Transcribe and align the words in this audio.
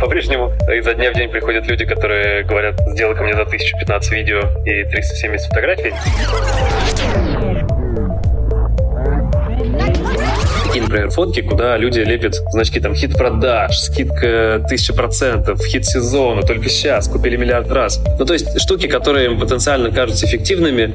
По-прежнему 0.00 0.52
изо 0.74 0.94
дня 0.94 1.10
в 1.10 1.14
день 1.14 1.28
приходят 1.28 1.66
люди, 1.66 1.84
которые 1.84 2.42
говорят, 2.44 2.80
сделай 2.88 3.14
ко 3.14 3.22
мне 3.22 3.34
за 3.34 3.42
1015 3.42 4.12
видео 4.12 4.40
и 4.64 4.84
370 4.84 5.46
фотографий. 5.48 5.92
Такие, 10.64 10.82
например, 10.82 11.10
фотки, 11.10 11.42
куда 11.42 11.76
люди 11.76 12.00
лепят 12.00 12.34
значки 12.52 12.80
там 12.80 12.94
хит 12.94 13.16
продаж, 13.16 13.76
скидка 13.76 14.64
1000%, 14.70 15.62
хит 15.66 15.84
сезона, 15.84 16.42
только 16.42 16.68
сейчас, 16.68 17.08
купили 17.08 17.36
миллиард 17.36 17.70
раз. 17.70 18.02
Ну, 18.18 18.24
то 18.24 18.32
есть 18.32 18.60
штуки, 18.60 18.86
которые 18.86 19.36
потенциально 19.36 19.90
кажутся 19.90 20.26
эффективными, 20.26 20.94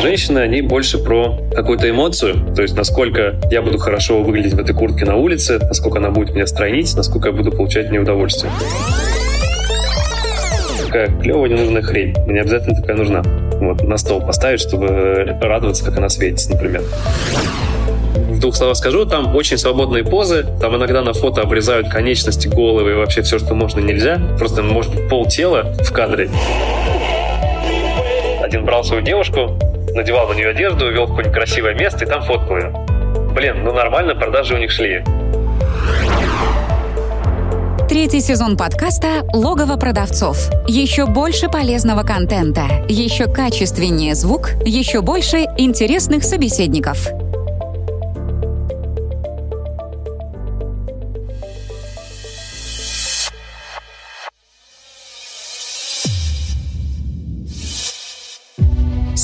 Женщины, 0.00 0.38
они 0.40 0.60
больше 0.62 0.98
про 0.98 1.38
какую-то 1.54 1.88
эмоцию, 1.88 2.54
то 2.54 2.62
есть 2.62 2.76
насколько 2.76 3.36
я 3.50 3.62
буду 3.62 3.78
хорошо 3.78 4.22
выглядеть 4.22 4.54
в 4.54 4.58
этой 4.60 4.74
куртке 4.74 5.04
на 5.04 5.16
улице, 5.16 5.58
насколько 5.58 5.98
она 5.98 6.10
будет 6.10 6.34
меня 6.34 6.46
стройнить, 6.46 6.94
насколько 6.96 7.28
я 7.28 7.34
буду 7.34 7.50
получать 7.50 7.90
мне 7.90 7.98
удовольствие. 7.98 8.52
Такая 10.86 11.08
клевая 11.20 11.50
ненужная 11.50 11.82
хрень. 11.82 12.14
Мне 12.26 12.42
обязательно 12.42 12.80
такая 12.80 12.96
нужна. 12.96 13.22
Вот, 13.60 13.82
на 13.82 13.96
стол 13.96 14.20
поставить, 14.20 14.60
чтобы 14.60 15.36
радоваться, 15.40 15.84
как 15.84 15.96
она 15.98 16.08
светится, 16.08 16.50
например 16.52 16.82
в 18.36 18.38
двух 18.38 18.54
словах 18.54 18.76
скажу, 18.76 19.06
там 19.06 19.34
очень 19.34 19.56
свободные 19.56 20.04
позы, 20.04 20.46
там 20.60 20.76
иногда 20.76 21.02
на 21.02 21.14
фото 21.14 21.40
обрезают 21.40 21.88
конечности, 21.88 22.48
головы 22.48 22.90
и 22.90 22.94
вообще 22.94 23.22
все, 23.22 23.38
что 23.38 23.54
можно, 23.54 23.80
нельзя. 23.80 24.20
Просто 24.38 24.62
может 24.62 25.08
пол 25.08 25.26
тела 25.26 25.74
в 25.80 25.90
кадре. 25.90 26.28
Один 28.42 28.64
брал 28.64 28.84
свою 28.84 29.02
девушку, 29.02 29.58
надевал 29.96 30.28
на 30.28 30.34
нее 30.34 30.50
одежду, 30.50 30.90
вел 30.90 31.06
в 31.06 31.08
какое-нибудь 31.08 31.34
красивое 31.34 31.74
место 31.74 32.04
и 32.04 32.08
там 32.08 32.22
фоткал 32.22 32.56
ее. 32.58 32.72
Блин, 33.34 33.64
ну 33.64 33.72
нормально, 33.72 34.14
продажи 34.14 34.54
у 34.54 34.58
них 34.58 34.70
шли. 34.70 35.02
Третий 37.88 38.20
сезон 38.20 38.56
подкаста 38.56 39.22
«Логово 39.32 39.76
продавцов». 39.76 40.50
Еще 40.66 41.06
больше 41.06 41.48
полезного 41.48 42.02
контента, 42.02 42.84
еще 42.88 43.26
качественнее 43.26 44.14
звук, 44.14 44.50
еще 44.64 45.00
больше 45.00 45.38
интересных 45.56 46.24
собеседников. 46.24 47.08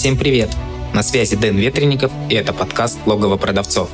Всем 0.02 0.18
привет! 0.18 0.48
На 0.94 1.02
связи 1.02 1.36
Дэн 1.36 1.56
Ветренников 1.56 2.12
и 2.28 2.34
это 2.34 2.52
подкаст 2.52 2.98
«Логово 3.06 3.38
продавцов». 3.38 3.88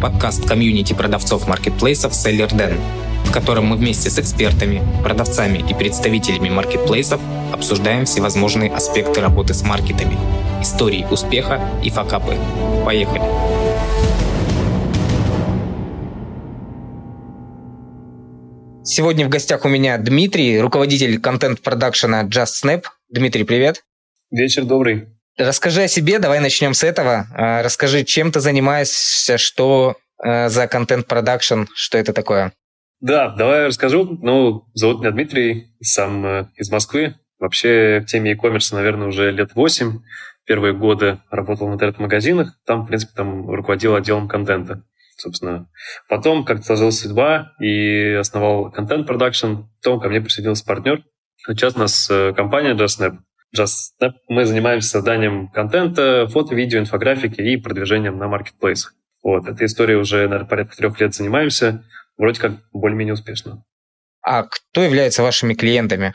Подкаст 0.00 0.44
комьюнити 0.44 0.92
продавцов 0.92 1.46
маркетплейсов 1.46 2.12
«Селлер 2.16 2.52
Дэн», 2.52 2.74
в 3.26 3.30
котором 3.30 3.66
мы 3.66 3.76
вместе 3.76 4.10
с 4.10 4.18
экспертами, 4.18 4.82
продавцами 5.04 5.64
и 5.70 5.72
представителями 5.72 6.48
маркетплейсов 6.48 7.20
обсуждаем 7.52 8.06
всевозможные 8.06 8.72
аспекты 8.72 9.20
работы 9.20 9.54
с 9.54 9.62
маркетами, 9.62 10.18
истории 10.60 11.06
успеха 11.08 11.60
и 11.80 11.90
факапы. 11.90 12.36
Поехали! 12.84 13.22
Сегодня 18.84 19.26
в 19.26 19.28
гостях 19.28 19.64
у 19.64 19.68
меня 19.68 19.96
Дмитрий, 19.96 20.58
руководитель 20.60 21.20
контент-продакшена 21.20 22.24
Just 22.24 22.64
Snap. 22.64 22.82
Дмитрий, 23.10 23.44
привет. 23.44 23.84
Вечер 24.32 24.64
добрый. 24.64 25.11
Расскажи 25.38 25.82
о 25.82 25.88
себе, 25.88 26.18
давай 26.18 26.40
начнем 26.40 26.74
с 26.74 26.84
этого. 26.84 27.26
А, 27.34 27.62
расскажи, 27.62 28.04
чем 28.04 28.30
ты 28.32 28.40
занимаешься, 28.40 29.38
что 29.38 29.96
э, 30.22 30.48
за 30.50 30.66
контент-продакшн, 30.66 31.64
что 31.74 31.96
это 31.96 32.12
такое? 32.12 32.52
Да, 33.00 33.30
давай 33.30 33.66
расскажу. 33.66 34.18
Ну, 34.20 34.66
зовут 34.74 35.00
меня 35.00 35.10
Дмитрий, 35.10 35.74
сам 35.80 36.26
э, 36.26 36.48
из 36.56 36.70
Москвы. 36.70 37.14
Вообще 37.38 38.00
в 38.00 38.06
теме 38.06 38.32
e-commerce, 38.32 38.74
наверное, 38.74 39.08
уже 39.08 39.30
лет 39.30 39.54
восемь. 39.54 40.00
Первые 40.44 40.74
годы 40.74 41.20
работал 41.30 41.68
в 41.68 41.74
интернет-магазинах. 41.74 42.52
Там, 42.66 42.82
в 42.82 42.86
принципе, 42.88 43.12
там 43.16 43.48
руководил 43.48 43.94
отделом 43.94 44.28
контента. 44.28 44.84
Собственно, 45.16 45.68
потом 46.08 46.44
как-то 46.44 46.66
сложилась 46.66 47.00
судьба 47.00 47.52
и 47.58 48.12
основал 48.12 48.70
контент-продакшн. 48.70 49.62
Потом 49.82 50.00
ко 50.00 50.08
мне 50.08 50.20
присоединился 50.20 50.64
партнер. 50.66 51.02
Сейчас 51.46 51.74
у 51.74 51.78
нас 51.78 52.08
э, 52.10 52.32
компания 52.34 52.74
JustSnap. 53.56 53.62
JustSnap 54.00 54.12
мы 54.28 54.44
занимаемся 54.44 54.88
созданием 54.88 55.48
контента, 55.48 56.26
фото, 56.28 56.54
видео, 56.54 56.78
инфографики 56.78 57.40
и 57.40 57.56
продвижением 57.56 58.18
на 58.18 58.28
маркетплейсах. 58.28 58.94
Вот, 59.22 59.46
этой 59.46 59.66
историей 59.66 59.98
уже, 59.98 60.22
наверное, 60.24 60.48
порядка 60.48 60.76
трех 60.76 61.00
лет 61.00 61.14
занимаемся, 61.14 61.84
вроде 62.16 62.40
как 62.40 62.52
более-менее 62.72 63.14
успешно. 63.14 63.64
А 64.22 64.44
кто 64.44 64.82
является 64.82 65.22
вашими 65.22 65.54
клиентами? 65.54 66.14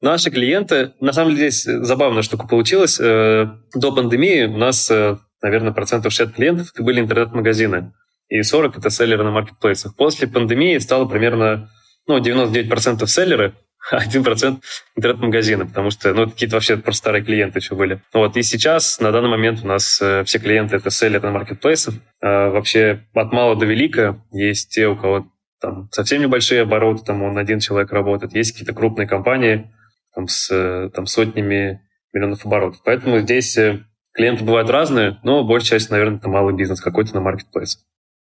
Наши 0.00 0.30
клиенты, 0.30 0.92
на 1.00 1.12
самом 1.12 1.34
деле 1.34 1.50
здесь 1.50 1.64
забавная 1.64 2.22
штука 2.22 2.46
получилась. 2.46 3.00
Э, 3.00 3.48
до 3.74 3.92
пандемии 3.92 4.44
у 4.44 4.56
нас, 4.56 4.88
э, 4.90 5.18
наверное, 5.42 5.72
процентов 5.72 6.12
60 6.12 6.36
клиентов 6.36 6.70
это 6.72 6.82
были 6.84 7.00
интернет-магазины, 7.00 7.92
и 8.28 8.42
40 8.42 8.78
это 8.78 8.90
селлеры 8.90 9.24
на 9.24 9.32
маркетплейсах. 9.32 9.96
После 9.96 10.28
пандемии 10.28 10.78
стало 10.78 11.06
примерно 11.06 11.70
ну, 12.06 12.18
99% 12.18 13.06
селлеры, 13.06 13.54
1% 13.92 14.58
интернет-магазина, 14.96 15.66
потому 15.66 15.90
что, 15.90 16.12
ну, 16.14 16.28
какие-то 16.28 16.56
вообще 16.56 16.76
просто 16.76 16.98
старые 16.98 17.24
клиенты 17.24 17.58
еще 17.58 17.74
были. 17.74 18.00
Вот, 18.12 18.36
и 18.36 18.42
сейчас, 18.42 19.00
на 19.00 19.12
данный 19.12 19.30
момент, 19.30 19.60
у 19.64 19.66
нас 19.66 20.00
э, 20.00 20.24
все 20.24 20.38
клиенты— 20.38 20.76
это 20.76 20.90
селлеры 20.90 21.26
на 21.26 21.32
маркетплейсах. 21.32 21.94
Э, 22.20 22.50
вообще, 22.50 23.06
от 23.14 23.32
мала 23.32 23.56
до 23.56 23.66
велика 23.66 24.22
есть 24.32 24.70
те, 24.70 24.88
у 24.88 24.96
кого 24.96 25.26
там 25.60 25.88
совсем 25.90 26.22
небольшие 26.22 26.62
обороты, 26.62 27.04
там 27.04 27.22
он 27.22 27.36
один 27.38 27.60
человек 27.60 27.92
работает, 27.92 28.34
есть 28.34 28.52
какие-то 28.52 28.74
крупные 28.74 29.08
компании 29.08 29.70
там, 30.14 30.28
с 30.28 30.48
э, 30.50 30.90
там, 30.94 31.06
сотнями 31.06 31.80
миллионов 32.12 32.44
оборотов. 32.46 32.80
Поэтому 32.84 33.18
здесь 33.20 33.56
э, 33.56 33.84
клиенты 34.12 34.44
бывают 34.44 34.70
разные, 34.70 35.18
но 35.22 35.44
большая 35.44 35.78
часть, 35.78 35.90
наверное, 35.90 36.18
это 36.18 36.28
малый 36.28 36.54
бизнес 36.54 36.80
какой-то 36.80 37.14
на 37.14 37.20
маркетплейсе. 37.20 37.78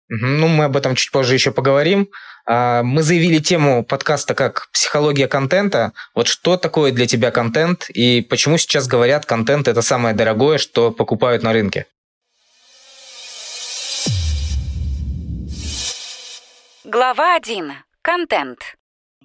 Ну, 0.07 0.47
мы 0.47 0.65
об 0.65 0.77
этом 0.77 0.95
чуть 0.95 1.11
позже 1.11 1.33
еще 1.33 1.51
поговорим. 1.51 2.09
А, 2.45 2.83
мы 2.83 3.01
заявили 3.01 3.39
тему 3.39 3.83
подкаста 3.83 4.35
как 4.35 4.69
«Психология 4.71 5.27
контента». 5.27 5.93
Вот 6.13 6.27
что 6.27 6.57
такое 6.57 6.91
для 6.91 7.07
тебя 7.07 7.31
контент 7.31 7.89
и 7.89 8.21
почему 8.21 8.57
сейчас 8.57 8.87
говорят, 8.87 9.25
контент– 9.25 9.67
это 9.69 9.81
самое 9.81 10.13
дорогое, 10.13 10.59
что 10.59 10.91
покупают 10.91 11.41
на 11.41 11.53
рынке? 11.53 11.87
Глава 16.83 17.35
1. 17.35 17.73
Контент. 18.03 18.59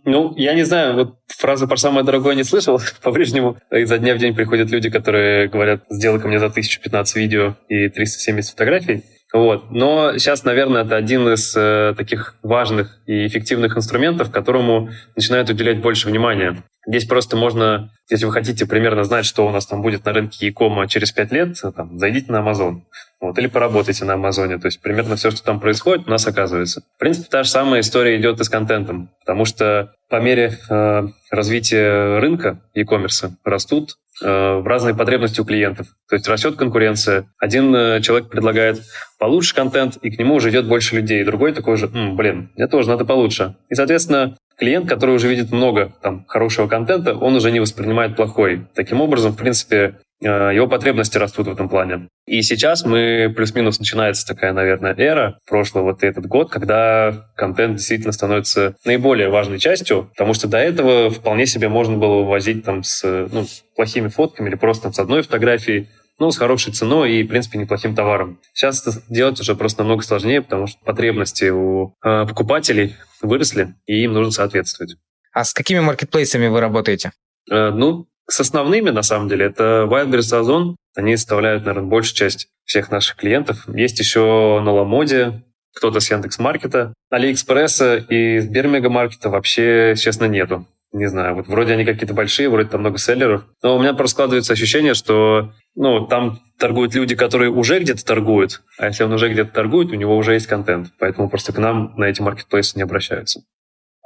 Ну, 0.06 0.34
я 0.38 0.54
не 0.54 0.62
знаю, 0.62 0.94
вот 0.94 1.18
фразу 1.28 1.68
про 1.68 1.76
самое 1.76 2.06
дорогое 2.06 2.34
не 2.34 2.42
слышал. 2.42 2.80
По-прежнему 3.02 3.58
изо 3.70 3.98
дня 3.98 4.14
в 4.14 4.18
день 4.18 4.34
приходят 4.34 4.70
люди, 4.70 4.88
которые 4.88 5.48
говорят, 5.48 5.84
сделай 5.90 6.18
ко 6.20 6.26
мне 6.26 6.38
за 6.38 6.46
1015 6.46 7.16
видео 7.16 7.56
и 7.68 7.90
370 7.90 8.52
фотографий. 8.52 9.04
Вот. 9.32 9.70
Но 9.70 10.18
сейчас, 10.18 10.44
наверное, 10.44 10.84
это 10.84 10.96
один 10.96 11.28
из 11.32 11.54
э, 11.56 11.94
таких 11.96 12.34
важных 12.42 13.00
и 13.06 13.26
эффективных 13.26 13.76
инструментов, 13.76 14.30
которому 14.30 14.90
начинают 15.14 15.48
уделять 15.50 15.80
больше 15.80 16.08
внимания. 16.08 16.62
Здесь 16.86 17.04
просто 17.04 17.36
можно, 17.36 17.92
если 18.08 18.24
вы 18.24 18.32
хотите 18.32 18.66
примерно 18.66 19.04
знать, 19.04 19.26
что 19.26 19.46
у 19.46 19.50
нас 19.50 19.66
там 19.66 19.82
будет 19.82 20.04
на 20.04 20.12
рынке 20.12 20.48
e 20.48 20.88
через 20.88 21.12
5 21.12 21.32
лет, 21.32 21.56
там, 21.76 21.98
зайдите 21.98 22.32
на 22.32 22.38
Amazon. 22.38 22.82
Вот, 23.20 23.38
или 23.38 23.46
поработайте 23.46 24.04
на 24.06 24.14
Амазоне. 24.14 24.58
То 24.58 24.66
есть 24.66 24.80
примерно 24.80 25.14
все, 25.14 25.30
что 25.30 25.44
там 25.44 25.60
происходит, 25.60 26.08
у 26.08 26.10
нас 26.10 26.26
оказывается. 26.26 26.82
В 26.96 26.98
принципе, 26.98 27.28
та 27.30 27.42
же 27.42 27.50
самая 27.50 27.80
история 27.80 28.16
идет 28.16 28.40
и 28.40 28.44
с 28.44 28.48
контентом. 28.48 29.10
Потому 29.20 29.44
что 29.44 29.92
по 30.08 30.20
мере 30.20 30.58
э, 30.70 31.02
развития 31.30 32.18
рынка 32.18 32.60
e-commerce 32.74 33.30
растут 33.44 33.96
Э, 34.09 34.09
в 34.26 34.66
разные 34.66 34.94
потребности 34.94 35.40
у 35.40 35.44
клиентов. 35.44 35.86
То 36.08 36.16
есть 36.16 36.28
растет 36.28 36.56
конкуренция. 36.56 37.26
Один 37.38 37.74
э, 37.74 38.00
человек 38.00 38.28
предлагает 38.28 38.80
получше 39.18 39.54
контент, 39.54 39.96
и 39.98 40.10
к 40.10 40.18
нему 40.18 40.34
уже 40.34 40.50
идет 40.50 40.66
больше 40.66 40.96
людей. 40.96 41.24
Другой 41.24 41.52
такой 41.52 41.76
же, 41.76 41.86
М, 41.86 42.16
блин, 42.16 42.50
мне 42.56 42.66
тоже 42.66 42.88
надо 42.88 43.04
получше. 43.04 43.56
И, 43.68 43.74
соответственно, 43.74 44.36
клиент, 44.58 44.88
который 44.88 45.14
уже 45.14 45.28
видит 45.28 45.52
много 45.52 45.92
там, 46.02 46.24
хорошего 46.26 46.66
контента, 46.68 47.14
он 47.14 47.34
уже 47.34 47.50
не 47.50 47.60
воспринимает 47.60 48.16
плохой. 48.16 48.66
Таким 48.74 49.00
образом, 49.00 49.32
в 49.32 49.36
принципе, 49.36 49.76
Э, 49.76 50.09
его 50.26 50.66
потребности 50.66 51.18
растут 51.18 51.46
в 51.46 51.50
этом 51.50 51.68
плане. 51.68 52.08
И 52.26 52.42
сейчас 52.42 52.84
мы 52.84 53.32
плюс-минус 53.34 53.78
начинается 53.78 54.26
такая, 54.26 54.52
наверное, 54.52 54.94
эра 54.94 55.38
прошлого 55.48 55.84
вот 55.84 56.02
этот 56.02 56.26
год, 56.26 56.50
когда 56.50 57.28
контент 57.36 57.76
действительно 57.76 58.12
становится 58.12 58.76
наиболее 58.84 59.30
важной 59.30 59.58
частью, 59.58 60.10
потому 60.16 60.34
что 60.34 60.46
до 60.46 60.58
этого 60.58 61.10
вполне 61.10 61.46
себе 61.46 61.68
можно 61.68 61.96
было 61.96 62.22
вывозить 62.22 62.64
там 62.64 62.82
с 62.82 63.02
ну, 63.32 63.46
плохими 63.74 64.08
фотками 64.08 64.48
или 64.48 64.56
просто 64.56 64.84
там, 64.84 64.92
с 64.92 64.98
одной 64.98 65.22
фотографией, 65.22 65.88
ну, 66.18 66.30
с 66.30 66.36
хорошей 66.36 66.72
ценой 66.72 67.12
и, 67.12 67.22
в 67.22 67.28
принципе, 67.28 67.58
неплохим 67.58 67.94
товаром. 67.94 68.38
Сейчас 68.52 68.86
это 68.86 69.02
делать 69.08 69.40
уже 69.40 69.54
просто 69.56 69.82
намного 69.82 70.02
сложнее, 70.02 70.42
потому 70.42 70.66
что 70.66 70.78
потребности 70.84 71.48
у 71.48 71.94
э, 72.04 72.26
покупателей 72.26 72.94
выросли, 73.22 73.74
и 73.86 74.02
им 74.02 74.12
нужно 74.12 74.30
соответствовать. 74.30 74.96
А 75.32 75.44
с 75.44 75.54
какими 75.54 75.80
маркетплейсами 75.80 76.48
вы 76.48 76.60
работаете? 76.60 77.12
Э, 77.50 77.70
ну, 77.70 78.06
с 78.30 78.40
основными, 78.40 78.90
на 78.90 79.02
самом 79.02 79.28
деле, 79.28 79.46
это 79.46 79.86
Wildberries 79.90 80.38
Озон. 80.38 80.76
Они 80.96 81.16
составляют, 81.16 81.64
наверное, 81.64 81.88
большую 81.88 82.16
часть 82.16 82.48
всех 82.64 82.90
наших 82.90 83.16
клиентов. 83.16 83.68
Есть 83.68 83.98
еще 83.98 84.60
на 84.62 84.72
Ламоде, 84.72 85.42
кто-то 85.74 86.00
с 86.00 86.10
Яндекс.Маркета. 86.10 86.94
Алиэкспресса 87.10 87.96
и 87.96 88.38
Сбермегамаркета 88.38 89.30
вообще, 89.30 89.94
честно, 89.96 90.26
нету. 90.26 90.66
Не 90.92 91.06
знаю, 91.06 91.36
вот 91.36 91.46
вроде 91.46 91.74
они 91.74 91.84
какие-то 91.84 92.14
большие, 92.14 92.48
вроде 92.48 92.68
там 92.68 92.80
много 92.80 92.98
селлеров, 92.98 93.44
но 93.62 93.76
у 93.76 93.78
меня 93.78 93.94
просто 93.94 94.14
складывается 94.14 94.54
ощущение, 94.54 94.94
что 94.94 95.52
ну, 95.76 96.04
там 96.06 96.40
торгуют 96.58 96.96
люди, 96.96 97.14
которые 97.14 97.50
уже 97.52 97.78
где-то 97.78 98.04
торгуют, 98.04 98.62
а 98.76 98.86
если 98.86 99.04
он 99.04 99.12
уже 99.12 99.32
где-то 99.32 99.52
торгует, 99.52 99.92
у 99.92 99.94
него 99.94 100.16
уже 100.16 100.34
есть 100.34 100.48
контент, 100.48 100.88
поэтому 100.98 101.30
просто 101.30 101.52
к 101.52 101.58
нам 101.58 101.94
на 101.96 102.06
эти 102.06 102.20
маркетплейсы 102.20 102.76
не 102.76 102.82
обращаются. 102.82 103.42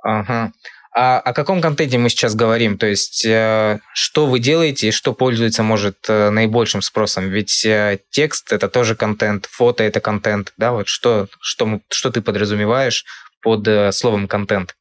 Ага. 0.02 0.52
А 0.96 1.18
о 1.18 1.32
каком 1.32 1.60
контенте 1.60 1.98
мы 1.98 2.08
сейчас 2.08 2.36
говорим? 2.36 2.78
То 2.78 2.86
есть, 2.86 3.26
э, 3.26 3.80
что 3.94 4.26
вы 4.26 4.38
делаете 4.38 4.88
и 4.88 4.92
что 4.92 5.12
пользуется, 5.12 5.64
может, 5.64 5.96
э, 6.08 6.30
наибольшим 6.30 6.82
спросом? 6.82 7.30
Ведь 7.30 7.64
э, 7.66 7.98
текст– 8.10 8.52
это 8.54 8.68
тоже 8.68 8.94
контент, 8.94 9.46
фото– 9.46 9.82
это 9.84 9.98
контент, 10.00 10.52
да? 10.56 10.70
Вот 10.70 10.86
что, 10.86 11.26
что, 11.40 11.80
что 11.90 12.12
ты 12.12 12.22
подразумеваешь 12.22 13.04
под 13.42 13.68
словом 13.92 14.28
«контент»? 14.28 14.76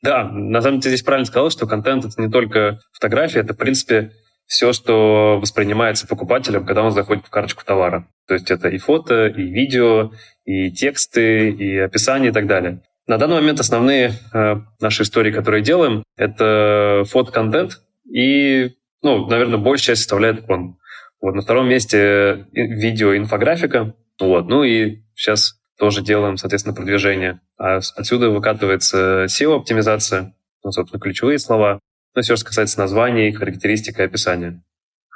Да, 0.00 0.22
на 0.24 0.62
самом 0.62 0.78
деле 0.78 0.94
здесь 0.94 1.04
правильно 1.04 1.26
сказал, 1.26 1.50
что 1.50 1.66
контент– 1.66 2.04
это 2.06 2.22
не 2.22 2.30
только 2.30 2.78
фотография, 2.92 3.40
это, 3.40 3.52
в 3.52 3.56
принципе, 3.56 4.12
все, 4.46 4.72
что 4.72 5.40
воспринимается 5.40 6.06
покупателем, 6.06 6.64
когда 6.64 6.84
он 6.84 6.92
заходит 6.92 7.26
в 7.26 7.30
карточку 7.30 7.64
товара. 7.64 8.06
То 8.28 8.34
есть 8.34 8.50
это 8.52 8.68
и 8.68 8.78
фото, 8.78 9.26
и 9.26 9.42
видео, 9.42 10.12
и 10.44 10.70
тексты, 10.70 11.50
и 11.50 11.78
описание 11.78 12.30
и 12.30 12.32
так 12.32 12.46
далее. 12.46 12.80
На 13.08 13.16
данный 13.16 13.36
момент 13.36 13.58
основные 13.58 14.12
э, 14.34 14.56
наши 14.80 15.02
истории, 15.02 15.32
которые 15.32 15.62
делаем, 15.62 16.04
это 16.18 17.04
фото-контент 17.06 17.80
и, 18.04 18.76
ну, 19.02 19.26
наверное, 19.26 19.58
большая 19.58 19.94
часть 19.94 20.02
составляет 20.02 20.44
он. 20.48 20.76
Вот 21.22 21.34
на 21.34 21.40
втором 21.40 21.70
месте 21.70 22.46
видео-инфографика. 22.52 23.94
Вот, 24.20 24.48
ну 24.48 24.62
и 24.62 24.98
сейчас 25.14 25.54
тоже 25.78 26.02
делаем, 26.02 26.36
соответственно, 26.36 26.76
продвижение. 26.76 27.40
А 27.56 27.76
отсюда 27.76 28.28
выкатывается 28.28 29.24
SEO-оптимизация, 29.24 30.34
ну, 30.62 30.70
собственно, 30.70 31.00
ключевые 31.00 31.38
слова. 31.38 31.80
Ну, 32.14 32.20
все, 32.20 32.36
что 32.36 32.44
касается 32.44 32.78
названий, 32.78 33.32
характеристик 33.32 34.00
и 34.00 34.02
описания. 34.02 34.62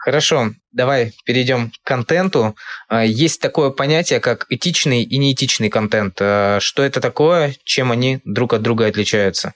Хорошо, 0.04 0.48
давай 0.72 1.12
перейдем 1.24 1.70
к 1.70 1.86
контенту. 1.86 2.56
А, 2.88 3.04
есть 3.04 3.40
такое 3.40 3.70
понятие, 3.70 4.18
как 4.18 4.46
этичный 4.50 5.04
и 5.04 5.16
неэтичный 5.16 5.70
контент. 5.70 6.18
А, 6.20 6.58
что 6.58 6.82
это 6.82 7.00
такое, 7.00 7.54
чем 7.62 7.92
они 7.92 8.20
друг 8.24 8.52
от 8.52 8.62
друга 8.62 8.86
отличаются? 8.86 9.54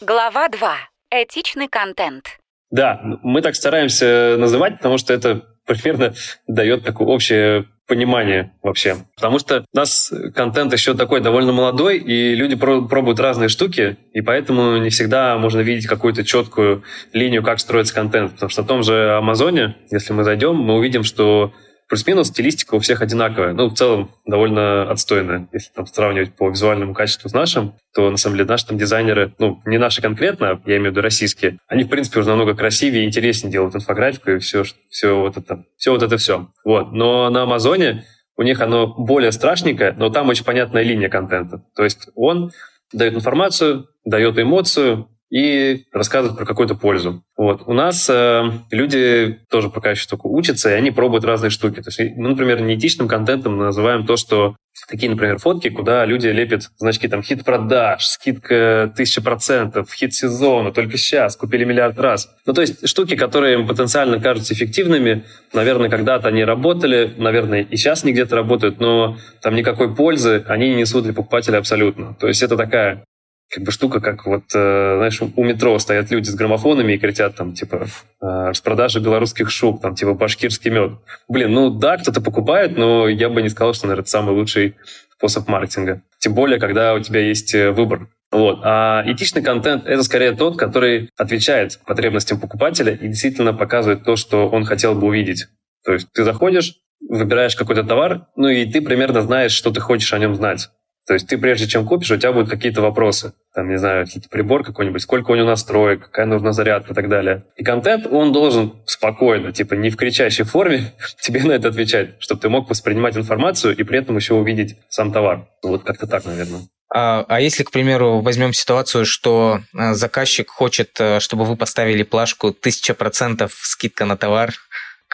Глава 0.00 0.48
2. 0.48 0.76
Этичный 1.10 1.68
контент. 1.68 2.38
Да, 2.70 2.98
мы 3.02 3.42
так 3.42 3.56
стараемся 3.56 4.36
называть, 4.38 4.78
потому 4.78 4.96
что 4.96 5.12
это 5.12 5.42
примерно 5.66 6.14
дает 6.46 6.82
такое 6.82 7.08
общее 7.08 7.66
понимание 7.86 8.52
вообще. 8.62 8.96
Потому 9.14 9.38
что 9.38 9.64
у 9.72 9.76
нас 9.76 10.12
контент 10.34 10.72
еще 10.72 10.94
такой 10.94 11.20
довольно 11.20 11.52
молодой, 11.52 11.98
и 11.98 12.34
люди 12.34 12.56
пробуют 12.56 13.20
разные 13.20 13.48
штуки, 13.48 13.96
и 14.12 14.20
поэтому 14.20 14.76
не 14.78 14.90
всегда 14.90 15.38
можно 15.38 15.60
видеть 15.60 15.86
какую-то 15.86 16.24
четкую 16.24 16.82
линию, 17.12 17.42
как 17.42 17.60
строится 17.60 17.94
контент. 17.94 18.32
Потому 18.32 18.50
что 18.50 18.62
в 18.62 18.66
том 18.66 18.82
же 18.82 19.16
Амазоне, 19.16 19.76
если 19.90 20.12
мы 20.12 20.24
зайдем, 20.24 20.56
мы 20.56 20.74
увидим, 20.74 21.04
что 21.04 21.52
плюс-минус 21.88 22.28
стилистика 22.28 22.74
у 22.74 22.80
всех 22.80 23.00
одинаковая. 23.00 23.52
Ну, 23.52 23.68
в 23.68 23.74
целом, 23.74 24.10
довольно 24.24 24.90
отстойная. 24.90 25.48
Если 25.52 25.72
там 25.72 25.86
сравнивать 25.86 26.34
по 26.34 26.50
визуальному 26.50 26.94
качеству 26.94 27.28
с 27.28 27.32
нашим, 27.32 27.74
то, 27.94 28.10
на 28.10 28.16
самом 28.16 28.36
деле, 28.36 28.48
наши 28.48 28.66
там 28.66 28.78
дизайнеры, 28.78 29.34
ну, 29.38 29.60
не 29.64 29.78
наши 29.78 30.02
конкретно, 30.02 30.60
я 30.66 30.76
имею 30.76 30.90
в 30.90 30.92
виду 30.92 31.00
российские, 31.02 31.58
они, 31.68 31.84
в 31.84 31.88
принципе, 31.88 32.20
уже 32.20 32.28
намного 32.28 32.54
красивее 32.54 33.04
и 33.04 33.06
интереснее 33.06 33.52
делают 33.52 33.74
инфографику 33.74 34.32
и 34.32 34.38
все, 34.38 34.64
все 34.90 35.16
вот 35.16 35.36
это, 35.36 35.64
все 35.76 35.92
вот 35.92 36.02
это 36.02 36.16
все. 36.16 36.48
Вот. 36.64 36.92
Но 36.92 37.30
на 37.30 37.42
Амазоне 37.42 38.04
у 38.36 38.42
них 38.42 38.60
оно 38.60 38.86
более 38.86 39.32
страшненькое, 39.32 39.92
но 39.92 40.10
там 40.10 40.28
очень 40.28 40.44
понятная 40.44 40.82
линия 40.82 41.08
контента. 41.08 41.62
То 41.74 41.84
есть 41.84 42.08
он 42.14 42.50
дает 42.92 43.14
информацию, 43.14 43.88
дает 44.04 44.38
эмоцию, 44.38 45.08
и 45.30 45.84
рассказывать 45.92 46.36
про 46.36 46.44
какую-то 46.44 46.74
пользу. 46.74 47.24
Вот. 47.36 47.62
У 47.66 47.72
нас 47.72 48.08
э, 48.08 48.44
люди 48.70 49.40
тоже 49.50 49.70
пока 49.70 49.90
еще 49.90 50.06
только 50.08 50.26
учатся, 50.26 50.70
и 50.70 50.74
они 50.74 50.90
пробуют 50.90 51.24
разные 51.24 51.50
штуки. 51.50 51.82
То 51.82 51.90
есть 51.90 52.16
мы, 52.16 52.30
например, 52.30 52.60
неэтичным 52.60 53.08
контентом 53.08 53.58
называем 53.58 54.06
то, 54.06 54.16
что 54.16 54.56
такие, 54.88 55.10
например, 55.10 55.38
фотки, 55.38 55.68
куда 55.68 56.04
люди 56.04 56.28
лепят 56.28 56.70
значки 56.76 57.08
там 57.08 57.22
хит 57.22 57.44
продаж, 57.44 58.06
скидка 58.06 58.92
тысяча 58.96 59.20
процентов, 59.20 59.92
хит 59.92 60.14
сезона, 60.14 60.72
только 60.72 60.96
сейчас, 60.96 61.36
купили 61.36 61.64
миллиард 61.64 61.98
раз. 61.98 62.30
Ну, 62.46 62.52
то 62.52 62.60
есть 62.60 62.88
штуки, 62.88 63.16
которые 63.16 63.54
им 63.54 63.66
потенциально 63.66 64.20
кажутся 64.20 64.54
эффективными, 64.54 65.24
наверное, 65.52 65.88
когда-то 65.88 66.28
они 66.28 66.44
работали, 66.44 67.12
наверное, 67.16 67.62
и 67.62 67.76
сейчас 67.76 68.04
они 68.04 68.12
где-то 68.12 68.36
работают, 68.36 68.78
но 68.78 69.16
там 69.42 69.56
никакой 69.56 69.94
пользы 69.94 70.44
они 70.46 70.68
не 70.68 70.76
несут 70.76 71.04
для 71.04 71.14
покупателя 71.14 71.58
абсолютно. 71.58 72.14
То 72.14 72.28
есть 72.28 72.42
это 72.42 72.56
такая 72.56 73.04
как 73.48 73.64
бы 73.64 73.70
штука, 73.70 74.00
как 74.00 74.26
вот, 74.26 74.44
э, 74.54 74.94
знаешь, 74.96 75.20
у 75.20 75.44
метро 75.44 75.78
стоят 75.78 76.10
люди 76.10 76.28
с 76.28 76.34
граммофонами 76.34 76.94
и 76.94 76.98
кричат 76.98 77.36
там, 77.36 77.54
типа, 77.54 77.86
э, 78.20 78.48
распродажа 78.48 79.00
белорусских 79.00 79.50
шуб, 79.50 79.80
там, 79.80 79.94
типа, 79.94 80.14
башкирский 80.14 80.70
мед. 80.70 80.92
Блин, 81.28 81.52
ну 81.52 81.70
да, 81.70 81.96
кто-то 81.96 82.20
покупает, 82.20 82.76
но 82.76 83.08
я 83.08 83.28
бы 83.28 83.42
не 83.42 83.48
сказал, 83.48 83.72
что, 83.74 83.86
наверное, 83.86 84.02
это 84.02 84.10
самый 84.10 84.34
лучший 84.34 84.74
способ 85.12 85.48
маркетинга. 85.48 86.02
Тем 86.18 86.34
более, 86.34 86.58
когда 86.58 86.94
у 86.94 87.00
тебя 87.00 87.20
есть 87.20 87.54
э, 87.54 87.70
выбор. 87.70 88.08
Вот. 88.32 88.60
А 88.64 89.02
этичный 89.06 89.42
контент— 89.42 89.84
это 89.86 90.02
скорее 90.02 90.32
тот, 90.32 90.58
который 90.58 91.10
отвечает 91.16 91.78
потребностям 91.86 92.40
покупателя 92.40 92.92
и 92.92 93.08
действительно 93.08 93.54
показывает 93.54 94.04
то, 94.04 94.16
что 94.16 94.48
он 94.48 94.64
хотел 94.64 94.94
бы 94.94 95.06
увидеть. 95.06 95.46
То 95.84 95.92
есть 95.92 96.08
ты 96.12 96.24
заходишь, 96.24 96.74
выбираешь 97.08 97.54
какой-то 97.54 97.84
товар, 97.84 98.26
ну 98.34 98.48
и 98.48 98.66
ты 98.66 98.82
примерно 98.82 99.22
знаешь, 99.22 99.52
что 99.52 99.70
ты 99.70 99.80
хочешь 99.80 100.12
о 100.12 100.18
нем 100.18 100.34
знать. 100.34 100.68
То 101.06 101.14
есть 101.14 101.28
ты 101.28 101.38
прежде 101.38 101.68
чем 101.68 101.86
купишь, 101.86 102.10
у 102.10 102.16
тебя 102.16 102.32
будут 102.32 102.50
какие-то 102.50 102.82
вопросы. 102.82 103.32
Там, 103.54 103.68
не 103.68 103.78
знаю, 103.78 104.06
прибор 104.30 104.64
какой-нибудь, 104.64 105.00
сколько 105.00 105.30
у 105.30 105.34
него 105.36 105.46
настроек, 105.46 106.06
какая 106.06 106.26
нужна 106.26 106.52
зарядка 106.52 106.92
и 106.92 106.94
так 106.94 107.08
далее. 107.08 107.44
И 107.56 107.62
контент, 107.62 108.06
он 108.10 108.32
должен 108.32 108.74
спокойно, 108.86 109.52
типа 109.52 109.74
не 109.74 109.90
в 109.90 109.96
кричащей 109.96 110.44
форме 110.44 110.92
тебе 111.20 111.42
на 111.44 111.52
это 111.52 111.68
отвечать, 111.68 112.16
чтобы 112.18 112.40
ты 112.40 112.48
мог 112.48 112.68
воспринимать 112.68 113.16
информацию 113.16 113.76
и 113.76 113.82
при 113.84 113.98
этом 114.00 114.16
еще 114.16 114.34
увидеть 114.34 114.76
сам 114.88 115.12
товар. 115.12 115.48
Вот 115.62 115.84
как-то 115.84 116.06
так, 116.06 116.24
наверное. 116.24 116.62
А, 116.94 117.24
а 117.28 117.40
если, 117.40 117.62
к 117.62 117.70
примеру, 117.70 118.20
возьмем 118.20 118.52
ситуацию, 118.52 119.04
что 119.04 119.60
э, 119.74 119.94
заказчик 119.94 120.48
хочет, 120.48 120.90
э, 121.00 121.20
чтобы 121.20 121.44
вы 121.44 121.56
поставили 121.56 122.04
плашку 122.04 122.50
1000% 122.50 123.50
скидка 123.52 124.04
на 124.04 124.16
товар, 124.16 124.54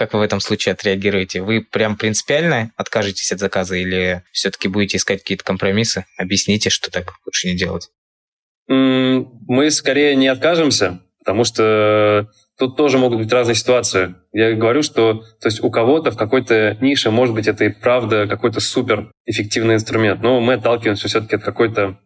как 0.02 0.14
вы 0.14 0.18
в 0.18 0.22
этом 0.22 0.40
случае 0.40 0.72
отреагируете? 0.72 1.42
Вы 1.42 1.60
прям 1.60 1.96
принципиально 1.96 2.72
откажетесь 2.76 3.30
от 3.30 3.38
заказа 3.38 3.76
или 3.76 4.24
все-таки 4.32 4.66
будете 4.66 4.96
искать 4.96 5.20
какие-то 5.20 5.44
компромиссы? 5.44 6.06
Объясните, 6.18 6.70
что 6.70 6.90
так 6.90 7.12
лучше 7.24 7.46
не 7.46 7.56
делать. 7.56 7.88
Мы 8.66 9.70
скорее 9.70 10.16
не 10.16 10.26
откажемся, 10.26 11.00
потому 11.20 11.44
что 11.44 12.28
тут 12.58 12.76
тоже 12.76 12.98
могут 12.98 13.18
быть 13.18 13.32
разные 13.32 13.54
ситуации. 13.54 14.16
Я 14.32 14.54
говорю, 14.54 14.82
что 14.82 15.22
то 15.40 15.46
есть 15.46 15.62
у 15.62 15.70
кого-то 15.70 16.10
в 16.10 16.16
какой-то 16.16 16.76
нише, 16.80 17.12
может 17.12 17.32
быть, 17.32 17.46
это 17.46 17.64
и 17.64 17.68
правда 17.68 18.26
какой-то 18.26 18.58
супер 18.58 19.12
эффективный 19.24 19.76
инструмент, 19.76 20.20
но 20.20 20.40
мы 20.40 20.54
отталкиваемся 20.54 21.06
все-таки 21.06 21.36
от 21.36 21.44
какой-то 21.44 22.00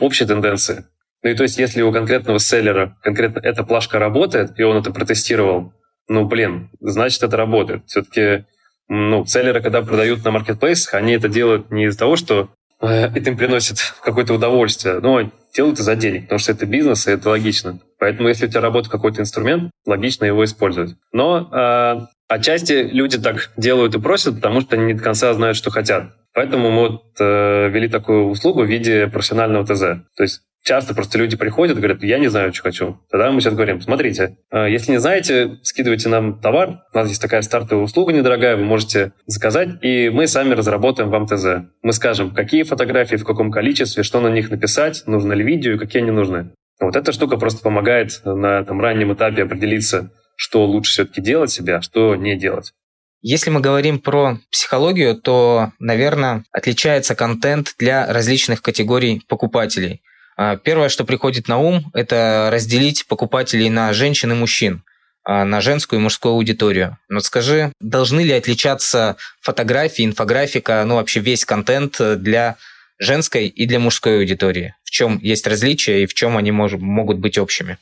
общей 0.00 0.26
тенденции. 0.26 0.84
Ну 1.22 1.30
и 1.30 1.34
то 1.34 1.44
есть 1.44 1.56
если 1.56 1.80
у 1.80 1.92
конкретного 1.92 2.38
селлера 2.38 2.98
конкретно 3.02 3.38
эта 3.38 3.64
плашка 3.64 3.98
работает, 3.98 4.58
и 4.58 4.64
он 4.64 4.76
это 4.76 4.92
протестировал, 4.92 5.72
ну, 6.08 6.24
блин, 6.26 6.70
значит, 6.80 7.22
это 7.22 7.36
работает. 7.36 7.82
Все-таки 7.86 8.44
ну, 8.88 9.24
селлеры, 9.24 9.62
когда 9.62 9.82
продают 9.82 10.24
на 10.24 10.32
маркетплейсах, 10.32 10.94
они 10.94 11.12
это 11.12 11.28
делают 11.28 11.70
не 11.70 11.86
из-за 11.86 11.98
того, 11.98 12.16
что 12.16 12.50
э, 12.80 12.86
это 12.86 13.30
им 13.30 13.36
приносит 13.36 13.78
какое-то 14.02 14.34
удовольствие, 14.34 15.00
но 15.00 15.30
делают 15.54 15.74
это 15.74 15.82
за 15.82 15.96
денег, 15.96 16.24
потому 16.24 16.38
что 16.38 16.52
это 16.52 16.66
бизнес, 16.66 17.06
и 17.06 17.12
это 17.12 17.30
логично. 17.30 17.78
Поэтому, 17.98 18.28
если 18.28 18.46
у 18.46 18.48
тебя 18.48 18.60
работает 18.60 18.92
какой-то 18.92 19.22
инструмент, 19.22 19.70
логично 19.86 20.24
его 20.24 20.44
использовать. 20.44 20.94
Но 21.12 21.48
э, 21.52 22.06
отчасти 22.34 22.88
люди 22.92 23.18
так 23.18 23.50
делают 23.56 23.94
и 23.94 24.00
просят, 24.00 24.36
потому 24.36 24.60
что 24.60 24.76
они 24.76 24.86
не 24.86 24.94
до 24.94 25.02
конца 25.02 25.32
знают, 25.34 25.56
что 25.56 25.70
хотят. 25.70 26.12
Поэтому 26.34 26.70
мы 26.70 26.88
вот 26.88 27.02
э, 27.20 27.68
ввели 27.68 27.88
такую 27.88 28.28
услугу 28.28 28.62
в 28.62 28.66
виде 28.66 29.06
профессионального 29.06 29.66
ТЗ. 29.66 29.80
То 30.16 30.22
есть 30.22 30.40
часто 30.64 30.94
просто 30.94 31.18
люди 31.18 31.36
приходят 31.36 31.76
и 31.76 31.80
говорят, 31.80 32.02
я 32.02 32.18
не 32.18 32.28
знаю, 32.28 32.54
что 32.54 32.62
хочу. 32.62 32.98
Тогда 33.10 33.30
мы 33.30 33.40
сейчас 33.40 33.54
говорим, 33.54 33.80
смотрите, 33.82 34.38
э, 34.50 34.70
если 34.70 34.92
не 34.92 34.98
знаете, 34.98 35.58
скидывайте 35.62 36.08
нам 36.08 36.40
товар, 36.40 36.80
у 36.92 36.96
нас 36.96 37.08
есть 37.08 37.20
такая 37.20 37.42
стартовая 37.42 37.84
услуга 37.84 38.12
недорогая, 38.12 38.56
вы 38.56 38.64
можете 38.64 39.12
заказать, 39.26 39.68
и 39.82 40.08
мы 40.08 40.26
сами 40.26 40.54
разработаем 40.54 41.10
вам 41.10 41.26
ТЗ. 41.26 41.68
Мы 41.82 41.92
скажем, 41.92 42.30
какие 42.30 42.62
фотографии, 42.62 43.16
в 43.16 43.24
каком 43.24 43.50
количестве, 43.50 44.02
что 44.02 44.20
на 44.20 44.28
них 44.28 44.50
написать, 44.50 45.02
нужно 45.06 45.34
ли 45.34 45.44
видео 45.44 45.78
какие 45.78 46.02
они 46.02 46.12
нужны. 46.12 46.52
Вот 46.80 46.96
эта 46.96 47.12
штука 47.12 47.36
просто 47.36 47.62
помогает 47.62 48.22
на 48.24 48.64
там, 48.64 48.80
раннем 48.80 49.12
этапе 49.12 49.42
определиться, 49.42 50.10
что 50.42 50.64
лучше 50.66 50.92
все-таки 50.92 51.20
делать 51.20 51.50
себя, 51.50 51.76
а 51.76 51.82
что 51.82 52.16
не 52.16 52.36
делать. 52.36 52.72
Если 53.20 53.50
мы 53.50 53.60
говорим 53.60 54.00
про 54.00 54.38
психологию, 54.50 55.14
то, 55.14 55.72
наверное, 55.78 56.44
отличается 56.50 57.14
контент 57.14 57.74
для 57.78 58.12
различных 58.12 58.62
категорий 58.62 59.22
покупателей– 59.28 60.02
а, 60.36 60.56
первое, 60.56 60.88
что 60.88 61.04
приходит 61.04 61.48
на 61.48 61.58
ум, 61.58 61.90
это 61.94 62.48
разделить 62.52 63.06
покупателей 63.06 63.68
на 63.68 63.92
женщин 63.92 64.32
и 64.32 64.34
мужчин. 64.34 64.82
а, 65.24 65.44
на 65.44 65.60
женскую 65.60 66.00
и 66.00 66.02
мужскую 66.02 66.34
аудиторию. 66.34 66.98
Но 67.08 67.20
скажи, 67.20 67.72
должны 67.78 68.22
ли 68.22 68.32
отличаться 68.32 69.16
фотографии, 69.40 70.04
инфографика, 70.04 70.82
ну 70.84 70.96
вообще 70.96 71.20
весь 71.20 71.44
контент 71.44 72.00
для 72.20 72.56
женской 72.98 73.46
и 73.46 73.66
для 73.66 73.78
мужской 73.78 74.18
аудитории? 74.18 74.74
В 74.82 74.90
чем 74.90 75.20
есть 75.22 75.46
различия 75.46 76.02
и 76.02 76.06
в 76.06 76.14
чем 76.14 76.36
они 76.36 76.50
мож- 76.50 76.76
могут 76.76 77.18
быть 77.18 77.38
общими? 77.38 77.78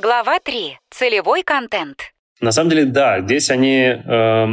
Глава 0.00 0.38
3. 0.38 0.78
Целевой 0.90 1.42
контент. 1.42 2.12
На 2.40 2.52
самом 2.52 2.70
деле, 2.70 2.84
да, 2.84 3.20
здесь 3.20 3.50
они 3.50 3.82
э, 3.82 4.46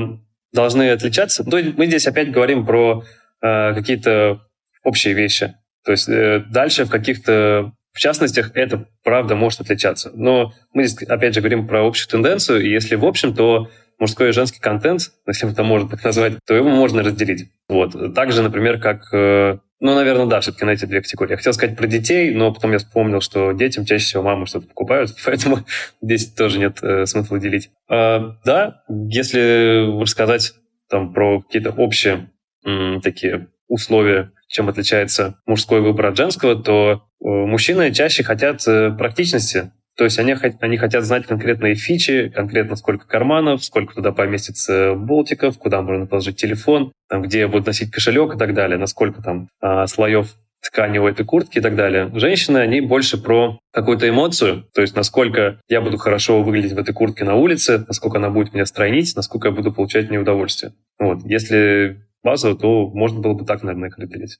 должны 0.51 0.89
отличаться. 0.89 1.43
Но 1.45 1.57
мы 1.77 1.85
здесь 1.85 2.07
опять 2.07 2.31
говорим 2.31 2.65
про 2.65 3.03
э, 3.43 3.75
какие-то 3.75 4.41
общие 4.83 5.13
вещи. 5.13 5.53
То 5.83 5.91
есть 5.91 6.09
э, 6.09 6.43
дальше 6.49 6.85
в 6.85 6.89
каких-то 6.89 7.73
в 7.93 7.99
частностях 7.99 8.55
это 8.55 8.87
правда 9.03 9.35
может 9.35 9.61
отличаться. 9.61 10.09
Но 10.15 10.53
мы 10.73 10.85
здесь, 10.85 11.07
опять 11.07 11.35
же, 11.35 11.41
говорим 11.41 11.67
про 11.67 11.85
общую 11.85 12.09
тенденцию, 12.09 12.63
и 12.63 12.71
если 12.71 12.95
в 12.95 13.05
общем, 13.05 13.35
то 13.35 13.69
мужской 13.99 14.29
и 14.29 14.33
женский 14.33 14.59
контент, 14.59 15.11
если 15.27 15.51
это 15.51 15.61
можно 15.61 15.89
так 15.89 16.03
назвать, 16.03 16.33
то 16.47 16.55
его 16.55 16.69
можно 16.69 17.03
разделить. 17.03 17.51
Вот. 17.69 18.15
Также, 18.15 18.41
например, 18.41 18.79
как 18.79 19.13
э, 19.13 19.59
ну, 19.79 19.93
наверное, 19.93 20.25
да, 20.25 20.39
все-таки 20.39 20.65
на 20.65 20.71
эти 20.71 20.85
две 20.85 21.01
категории. 21.01 21.31
Я 21.31 21.37
хотел 21.37 21.53
сказать 21.53 21.75
про 21.75 21.87
детей, 21.87 22.33
но 22.33 22.53
потом 22.53 22.71
я 22.71 22.77
вспомнил, 22.77 23.19
что 23.21 23.51
детям 23.51 23.85
чаще 23.85 24.05
всего 24.05 24.23
мамы 24.23 24.45
что-то 24.45 24.67
покупают, 24.67 25.11
поэтому 25.25 25.59
здесь 26.01 26.31
тоже 26.33 26.59
нет 26.59 26.79
э, 26.81 27.05
смысла 27.05 27.39
делить. 27.39 27.71
А, 27.89 28.37
да, 28.45 28.83
если 28.87 29.99
рассказать 30.01 30.53
там 30.89 31.13
про 31.13 31.41
какие-то 31.41 31.71
общие 31.71 32.29
м, 32.65 33.01
такие 33.01 33.47
условия, 33.67 34.31
чем 34.47 34.69
отличается 34.69 35.39
мужской 35.45 35.81
выбор 35.81 36.07
от 36.07 36.17
женского, 36.17 36.55
то 36.55 36.91
э, 36.91 37.27
мужчины 37.27 37.91
чаще 37.91 38.23
хотят 38.23 38.65
э, 38.67 38.91
практичности, 38.91 39.71
то 39.97 40.03
есть 40.03 40.19
они, 40.19 40.35
они 40.59 40.77
хотят 40.77 41.03
знать 41.03 41.25
конкретные 41.25 41.75
фичи, 41.75 42.29
конкретно 42.33 42.75
сколько 42.75 43.07
карманов, 43.07 43.63
сколько 43.63 43.95
туда 43.95 44.11
поместится 44.11 44.93
болтиков, 44.93 45.57
куда 45.57 45.81
можно 45.81 46.05
положить 46.05 46.35
телефон, 46.35 46.91
там, 47.09 47.21
где 47.21 47.47
будет 47.47 47.65
носить 47.65 47.91
кошелек 47.91 48.35
и 48.35 48.37
так 48.37 48.53
далее, 48.53 48.77
насколько 48.77 49.21
там 49.21 49.47
а, 49.61 49.87
слоев 49.87 50.35
ткани 50.61 50.97
у 50.97 51.07
этой 51.07 51.25
куртки 51.25 51.59
и 51.59 51.61
так 51.61 51.75
далее. 51.75 52.11
Женщины, 52.15 52.57
они 52.57 52.81
больше 52.81 53.21
про 53.21 53.59
какую-то 53.71 54.09
эмоцию, 54.09 54.67
то 54.73 54.81
есть 54.81 54.95
насколько 54.95 55.61
я 55.67 55.79
буду 55.79 55.97
хорошо 55.97 56.41
выглядеть 56.41 56.73
в 56.73 56.79
этой 56.79 56.93
куртке 56.93 57.23
на 57.23 57.35
улице, 57.35 57.85
насколько 57.87 58.17
она 58.17 58.29
будет 58.29 58.53
меня 58.53 58.65
стройнить, 58.65 59.15
насколько 59.15 59.49
я 59.49 59.53
буду 59.53 59.71
получать 59.71 60.09
мне 60.09 60.19
удовольствие. 60.19 60.73
Вот. 60.99 61.19
Если 61.23 62.01
базово, 62.23 62.57
то 62.57 62.87
можно 62.89 63.19
было 63.19 63.33
бы 63.33 63.45
так, 63.45 63.63
наверное, 63.63 63.89
их 63.89 63.97
разделить. 63.97 64.39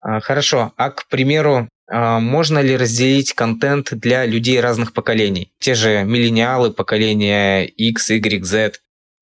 А, 0.00 0.20
хорошо. 0.20 0.72
А, 0.76 0.90
к 0.90 1.08
примеру, 1.08 1.68
можно 1.90 2.60
ли 2.60 2.76
разделить 2.76 3.34
контент 3.34 3.92
для 3.92 4.24
людей 4.26 4.60
разных 4.60 4.92
поколений? 4.92 5.52
Те 5.58 5.74
же 5.74 6.04
миллениалы, 6.04 6.70
поколения 6.70 7.64
X, 7.64 8.10
Y, 8.10 8.44
Z. 8.44 8.72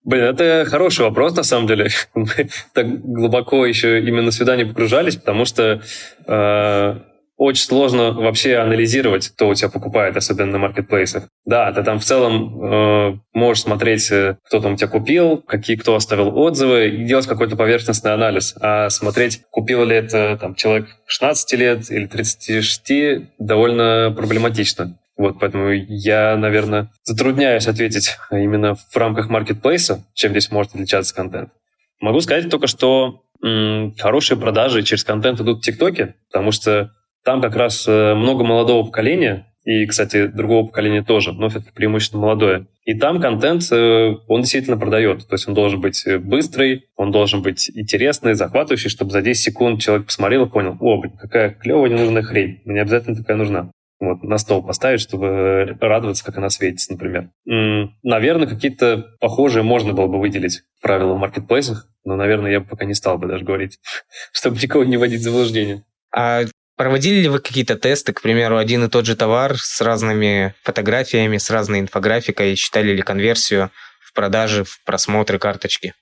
Блин, 0.04 0.24
это 0.24 0.64
хороший 0.68 1.02
вопрос, 1.02 1.36
на 1.36 1.44
самом 1.44 1.68
деле. 1.68 1.90
Мы 2.14 2.48
так 2.74 3.00
глубоко 3.02 3.64
еще 3.66 4.00
именно 4.00 4.32
сюда 4.32 4.56
не 4.56 4.64
погружались, 4.64 5.16
потому 5.16 5.44
что 5.44 5.82
э, 6.26 6.98
очень 7.42 7.64
сложно 7.64 8.12
вообще 8.12 8.56
анализировать, 8.56 9.28
кто 9.28 9.48
у 9.48 9.54
тебя 9.54 9.68
покупает, 9.68 10.16
особенно 10.16 10.52
на 10.52 10.58
маркетплейсах. 10.58 11.28
Да, 11.44 11.72
ты 11.72 11.82
там 11.82 11.98
в 11.98 12.04
целом 12.04 12.62
э, 12.64 13.18
можешь 13.32 13.64
смотреть, 13.64 14.12
э, 14.12 14.36
кто 14.44 14.60
там 14.60 14.76
тебя 14.76 14.86
купил, 14.86 15.38
какие 15.38 15.76
кто 15.76 15.96
оставил 15.96 16.38
отзывы, 16.38 16.88
и 16.88 17.04
делать 17.04 17.26
какой-то 17.26 17.56
поверхностный 17.56 18.12
анализ. 18.14 18.54
А 18.60 18.90
смотреть, 18.90 19.42
купил 19.50 19.84
ли 19.84 19.96
это 19.96 20.38
там, 20.40 20.54
человек 20.54 20.86
16 21.06 21.52
лет 21.58 21.90
или 21.90 22.06
36, 22.06 22.92
довольно 23.38 24.14
проблематично. 24.16 24.96
Вот, 25.16 25.40
поэтому 25.40 25.70
я, 25.72 26.36
наверное, 26.36 26.92
затрудняюсь 27.02 27.66
ответить 27.66 28.16
именно 28.30 28.76
в 28.76 28.96
рамках 28.96 29.28
маркетплейса, 29.28 30.04
чем 30.14 30.30
здесь 30.30 30.52
может 30.52 30.74
отличаться 30.74 31.12
контент. 31.12 31.50
Могу 32.00 32.20
сказать 32.20 32.48
только, 32.48 32.68
что 32.68 33.22
м- 33.42 33.94
хорошие 33.98 34.38
продажи 34.38 34.82
через 34.84 35.02
контент 35.02 35.40
идут 35.40 35.58
в 35.58 35.62
ТикТоке, 35.62 36.14
потому 36.30 36.52
что 36.52 36.92
там 37.24 37.40
как 37.40 37.56
раз 37.56 37.86
э, 37.86 38.14
много 38.14 38.44
молодого 38.44 38.84
поколения, 38.84 39.46
и, 39.64 39.86
кстати, 39.86 40.26
другого 40.26 40.66
поколения 40.66 41.02
тоже, 41.02 41.32
но 41.32 41.48
все-таки 41.48 41.72
преимущественно 41.72 42.22
молодое. 42.22 42.66
И 42.84 42.94
там 42.94 43.20
контент, 43.20 43.62
э, 43.70 44.16
он 44.26 44.40
действительно 44.40 44.76
продает. 44.76 45.28
То 45.28 45.34
есть 45.34 45.46
он 45.46 45.54
должен 45.54 45.80
быть 45.80 46.04
э, 46.04 46.18
быстрый, 46.18 46.86
он 46.96 47.12
должен 47.12 47.42
быть 47.42 47.70
интересный, 47.72 48.34
захватывающий, 48.34 48.90
чтобы 48.90 49.12
за 49.12 49.22
10 49.22 49.40
секунд 49.40 49.80
человек 49.80 50.06
посмотрел 50.06 50.46
и 50.46 50.50
понял, 50.50 50.76
о, 50.80 51.00
блин, 51.00 51.16
какая 51.16 51.50
клевая 51.50 51.90
ненужная 51.90 52.22
хрень, 52.22 52.60
мне 52.64 52.80
обязательно 52.80 53.16
такая 53.16 53.36
нужна. 53.36 53.70
Вот, 54.00 54.24
на 54.24 54.36
стол 54.38 54.64
поставить, 54.64 55.00
чтобы 55.00 55.76
радоваться, 55.80 56.24
как 56.24 56.36
она 56.36 56.50
светится, 56.50 56.90
например. 56.90 57.30
Наверное, 58.02 58.48
какие-то 58.48 59.14
похожие 59.20 59.62
можно 59.62 59.92
было 59.92 60.08
бы 60.08 60.18
выделить 60.18 60.62
правила 60.80 61.14
в 61.14 61.18
маркетплейсах, 61.18 61.86
но, 62.04 62.16
наверное, 62.16 62.50
я 62.50 62.60
пока 62.60 62.84
не 62.84 62.94
стал 62.94 63.18
бы 63.18 63.28
даже 63.28 63.44
говорить, 63.44 63.78
чтобы 64.32 64.58
никого 64.60 64.82
не 64.82 64.96
вводить 64.96 65.20
в 65.20 65.22
заблуждение. 65.22 65.84
А 66.12 66.42
Проводили 66.82 67.20
ли 67.20 67.28
вы 67.28 67.38
какие-то 67.38 67.76
тесты, 67.76 68.12
к 68.12 68.22
примеру, 68.22 68.56
один 68.56 68.82
и 68.84 68.88
тот 68.88 69.06
же 69.06 69.14
товар 69.14 69.56
с 69.56 69.80
разными 69.80 70.52
фотографиями, 70.64 71.36
с 71.36 71.48
разной 71.48 71.78
инфографикой, 71.78 72.56
считали 72.56 72.90
ли 72.90 73.02
конверсию 73.02 73.70
в 74.00 74.12
продаже, 74.12 74.64
в 74.64 74.82
просмотры 74.82 75.38
карточки? 75.38 75.94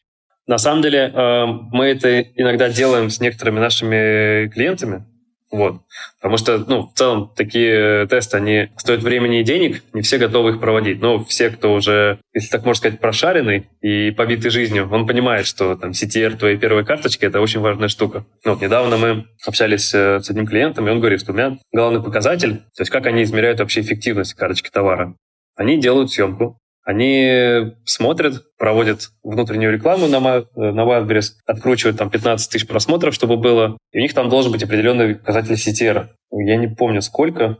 На 0.47 0.57
самом 0.57 0.81
деле 0.81 1.13
э, 1.15 1.45
мы 1.71 1.85
это 1.85 2.23
иногда 2.23 2.71
делаем 2.71 3.11
с 3.11 3.21
некоторыми 3.21 3.61
нашими 3.61 4.49
клиентами, 4.49 5.05
вот. 5.51 5.83
Потому 6.21 6.37
что, 6.37 6.59
ну, 6.59 6.87
в 6.87 6.93
целом, 6.95 7.33
такие 7.35 8.07
тесты, 8.07 8.37
они 8.37 8.69
стоят 8.77 9.03
времени 9.03 9.41
и 9.41 9.45
денег, 9.45 9.83
не 9.93 10.03
все 10.03 10.19
готовы 10.19 10.51
их 10.51 10.61
проводить. 10.61 11.01
Но 11.01 11.25
все, 11.25 11.51
кто 11.51 11.75
уже, 11.75 12.21
если 12.33 12.51
так 12.51 12.65
можно 12.65 12.79
сказать, 12.79 13.01
прошаренный 13.01 13.69
и 13.81 14.13
побитый 14.13 14.51
жизнью, 14.51 14.89
он 14.91 15.07
понимает, 15.07 15.47
что 15.47 15.75
там 15.75 15.91
CTR 15.91 16.37
твоей 16.37 16.57
первой 16.57 16.85
карточки— 16.85 17.25
это 17.27 17.41
очень 17.41 17.61
важная 17.61 17.89
штука. 17.89 18.25
Ну, 18.45 18.53
вот 18.53 18.63
недавно 18.63 18.97
мы 18.97 19.27
общались 19.45 19.93
э, 19.93 20.21
с 20.21 20.31
одним 20.31 20.47
клиентом, 20.47 20.87
и 20.87 20.91
он 20.91 21.01
говорит, 21.01 21.21
что 21.21 21.33
у 21.33 21.35
меня 21.35 21.59
главный 21.73 22.03
показатель, 22.03 22.59
то 22.59 22.83
есть 22.83 22.91
как 22.91 23.07
они 23.07 23.25
измеряют 23.25 23.59
вообще 23.59 23.81
эффективность 23.81 24.35
карточки 24.35 24.71
товара. 24.71 25.17
Они 25.57 25.81
делают 25.81 26.13
съемку, 26.13 26.59
они 26.85 27.73
смотрят, 27.85 28.57
проводят 28.57 29.11
внутреннюю 29.23 29.73
рекламу 29.73 30.07
на, 30.07 30.21
на 30.21 30.81
Wildberries, 30.81 31.33
откручивают 31.47 31.99
там 31.99 32.11
15 32.11 32.51
тысяч 32.51 32.67
просмотров, 32.67 33.15
чтобы 33.15 33.37
было, 33.37 33.77
и 33.93 33.99
у 33.99 34.01
них 34.03 34.15
там 34.15 34.29
должен 34.29 34.51
быть 34.51 34.63
определенный 34.63 35.15
показатель 35.15 35.55
CTR. 35.55 36.09
Я 36.33 36.57
не 36.57 36.69
помню 36.69 37.03
сколько, 37.03 37.59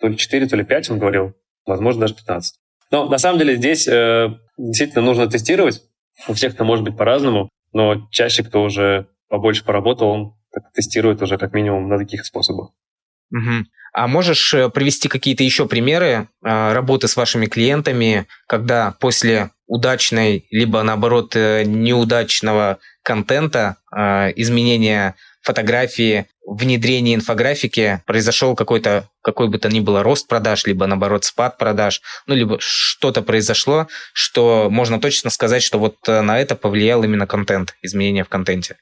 то 0.00 0.08
ли 0.08 0.16
4, 0.16 0.46
то 0.46 0.56
ли 0.56 0.64
5 0.64 0.90
он 0.90 0.98
говорил, 0.98 1.34
возможно, 1.66 2.02
даже 2.02 2.14
15. 2.14 2.56
Но 2.90 3.08
на 3.08 3.18
самом 3.18 3.38
деле 3.38 3.56
здесь 3.56 3.86
э, 3.88 4.28
действительно 4.56 5.04
нужно 5.04 5.28
тестировать. 5.28 5.82
У 6.26 6.34
всех 6.34 6.54
это 6.54 6.64
может 6.64 6.84
быть 6.84 6.96
по-разному, 6.96 7.48
но 7.72 8.08
чаще, 8.10 8.42
кто 8.42 8.62
уже 8.62 9.08
побольше 9.28 9.64
поработал, 9.64 10.08
он 10.08 10.34
тестирует 10.74 11.22
уже 11.22 11.38
как 11.38 11.52
минимум 11.52 11.88
на 11.88 11.98
таких 11.98 12.24
способах. 12.24 12.70
Угу. 13.30 13.66
А 13.92 14.06
можешь 14.06 14.54
э, 14.54 14.68
привести 14.68 15.08
какие-то 15.08 15.42
еще 15.42 15.66
примеры 15.66 16.28
э, 16.44 16.72
работы 16.72 17.08
с 17.08 17.16
вашими 17.16 17.46
клиентами, 17.46 18.26
когда 18.46 18.94
после 19.00 19.50
удачной, 19.66 20.46
либо 20.50 20.82
наоборот 20.82 21.34
э, 21.34 21.64
неудачного 21.64 22.78
контента, 23.02 23.76
изменения 24.36 25.14
фотографии, 25.40 26.26
внедрения 26.46 27.14
инфографики, 27.14 28.02
произошел 28.04 28.54
какой-то, 28.54 29.08
какой 29.22 29.48
бы 29.48 29.58
то 29.58 29.70
ни 29.70 29.80
было 29.80 30.02
рост 30.02 30.28
продаж, 30.28 30.66
либо 30.66 30.86
наоборот 30.86 31.24
спад 31.24 31.56
продаж, 31.56 32.02
ну, 32.26 32.34
либо 32.34 32.58
что-то 32.60 33.22
произошло, 33.22 33.88
что 34.12 34.68
можно 34.70 35.00
точно 35.00 35.30
сказать, 35.30 35.62
что 35.62 35.78
вот 35.78 35.96
на 36.06 36.38
это 36.38 36.54
повлиял 36.54 37.02
именно 37.02 37.26
контент, 37.26 37.76
изменения 37.80 38.24
в 38.24 38.28
контенте? 38.28 38.76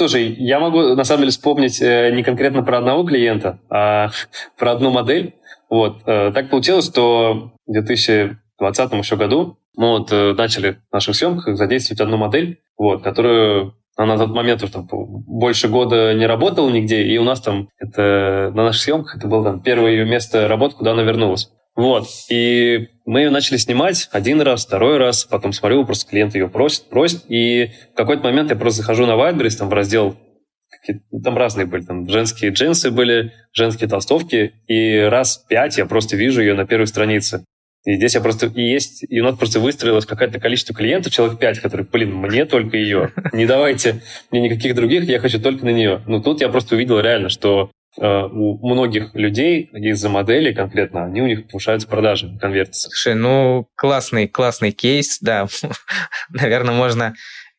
Слушай, 0.00 0.34
я 0.38 0.58
могу 0.60 0.94
на 0.94 1.04
самом 1.04 1.20
деле 1.20 1.30
вспомнить 1.30 1.82
э, 1.82 2.10
не 2.14 2.22
конкретно 2.22 2.62
про 2.62 2.78
одного 2.78 3.04
клиента, 3.04 3.58
а 3.68 4.08
про 4.58 4.72
одну 4.72 4.90
модель. 4.90 5.34
Вот. 5.68 5.98
Э, 6.06 6.32
так 6.32 6.48
получилось, 6.48 6.86
что 6.86 7.52
в 7.66 7.72
2020 7.72 8.92
еще 8.94 9.16
году 9.16 9.58
мы 9.76 9.98
вот 9.98 10.10
э, 10.10 10.32
начали 10.32 10.78
в 10.90 10.94
наших 10.94 11.14
съемках 11.14 11.54
задействовать 11.54 12.00
одну 12.00 12.16
модель, 12.16 12.62
вот, 12.78 13.02
которую 13.02 13.74
она 13.94 14.14
на 14.14 14.24
тот 14.24 14.34
момент 14.34 14.62
уже 14.62 14.72
там, 14.72 14.88
больше 14.90 15.68
года 15.68 16.14
не 16.14 16.24
работала 16.24 16.70
нигде, 16.70 17.02
и 17.02 17.18
у 17.18 17.24
нас 17.24 17.42
там 17.42 17.68
это 17.78 18.50
на 18.54 18.64
наших 18.64 18.80
съемках 18.80 19.18
это 19.18 19.28
было 19.28 19.44
там 19.44 19.60
первое 19.60 19.90
ее 19.90 20.06
место 20.06 20.48
работы, 20.48 20.76
куда 20.76 20.92
она 20.92 21.02
вернулась. 21.02 21.50
Вот. 21.76 22.08
И 22.28 22.88
мы 23.06 23.20
ее 23.20 23.30
начали 23.30 23.56
снимать 23.56 24.08
один 24.12 24.40
раз, 24.40 24.66
второй 24.66 24.98
раз, 24.98 25.24
потом 25.24 25.52
смотрю, 25.52 25.84
просто 25.84 26.08
клиент 26.08 26.34
ее 26.34 26.48
просит, 26.48 26.88
просит, 26.88 27.24
и 27.28 27.70
в 27.92 27.96
какой-то 27.96 28.22
момент 28.22 28.50
я 28.50 28.56
просто 28.56 28.82
захожу 28.82 29.06
на 29.06 29.12
Wildberries, 29.12 29.56
там 29.56 29.68
в 29.68 29.72
раздел, 29.72 30.16
ну, 31.10 31.20
там 31.20 31.36
разные 31.36 31.66
были, 31.66 31.82
там 31.82 32.08
женские 32.08 32.50
джинсы 32.50 32.90
были, 32.90 33.32
женские 33.52 33.88
толстовки, 33.88 34.54
и 34.66 34.98
раз 34.98 35.44
пять 35.48 35.78
я 35.78 35.86
просто 35.86 36.16
вижу 36.16 36.40
ее 36.40 36.54
на 36.54 36.66
первой 36.66 36.86
странице. 36.86 37.44
И 37.84 37.94
здесь 37.94 38.14
я 38.14 38.20
просто 38.20 38.46
и 38.46 38.62
есть, 38.62 39.04
и 39.08 39.20
у 39.20 39.24
нас 39.24 39.38
просто 39.38 39.58
выстроилось 39.58 40.04
какое-то 40.04 40.38
количество 40.38 40.74
клиентов, 40.74 41.12
человек 41.12 41.38
пять, 41.38 41.60
которые, 41.60 41.86
блин, 41.90 42.14
мне 42.14 42.44
только 42.44 42.76
ее. 42.76 43.12
Не 43.32 43.46
давайте 43.46 44.02
мне 44.30 44.42
никаких 44.42 44.74
других, 44.74 45.04
я 45.04 45.18
хочу 45.18 45.40
только 45.40 45.64
на 45.64 45.70
нее. 45.70 46.02
Ну, 46.06 46.22
тут 46.22 46.42
я 46.42 46.50
просто 46.50 46.74
увидел 46.74 47.00
реально, 47.00 47.30
что 47.30 47.70
у 48.00 48.66
многих 48.66 49.14
людей 49.14 49.70
из-за 49.72 50.08
моделей 50.08 50.54
конкретно, 50.54 51.04
они 51.04 51.22
у 51.22 51.26
них 51.26 51.48
повышаются 51.48 51.86
продажи, 51.86 52.36
конвертятся. 52.40 52.88
Слушай, 52.88 53.14
ну 53.14 53.68
классный, 53.76 54.26
классный 54.26 54.72
кейс, 54.72 55.18
да. 55.20 55.46
Наверное, 56.30 56.74
можно 56.74 57.14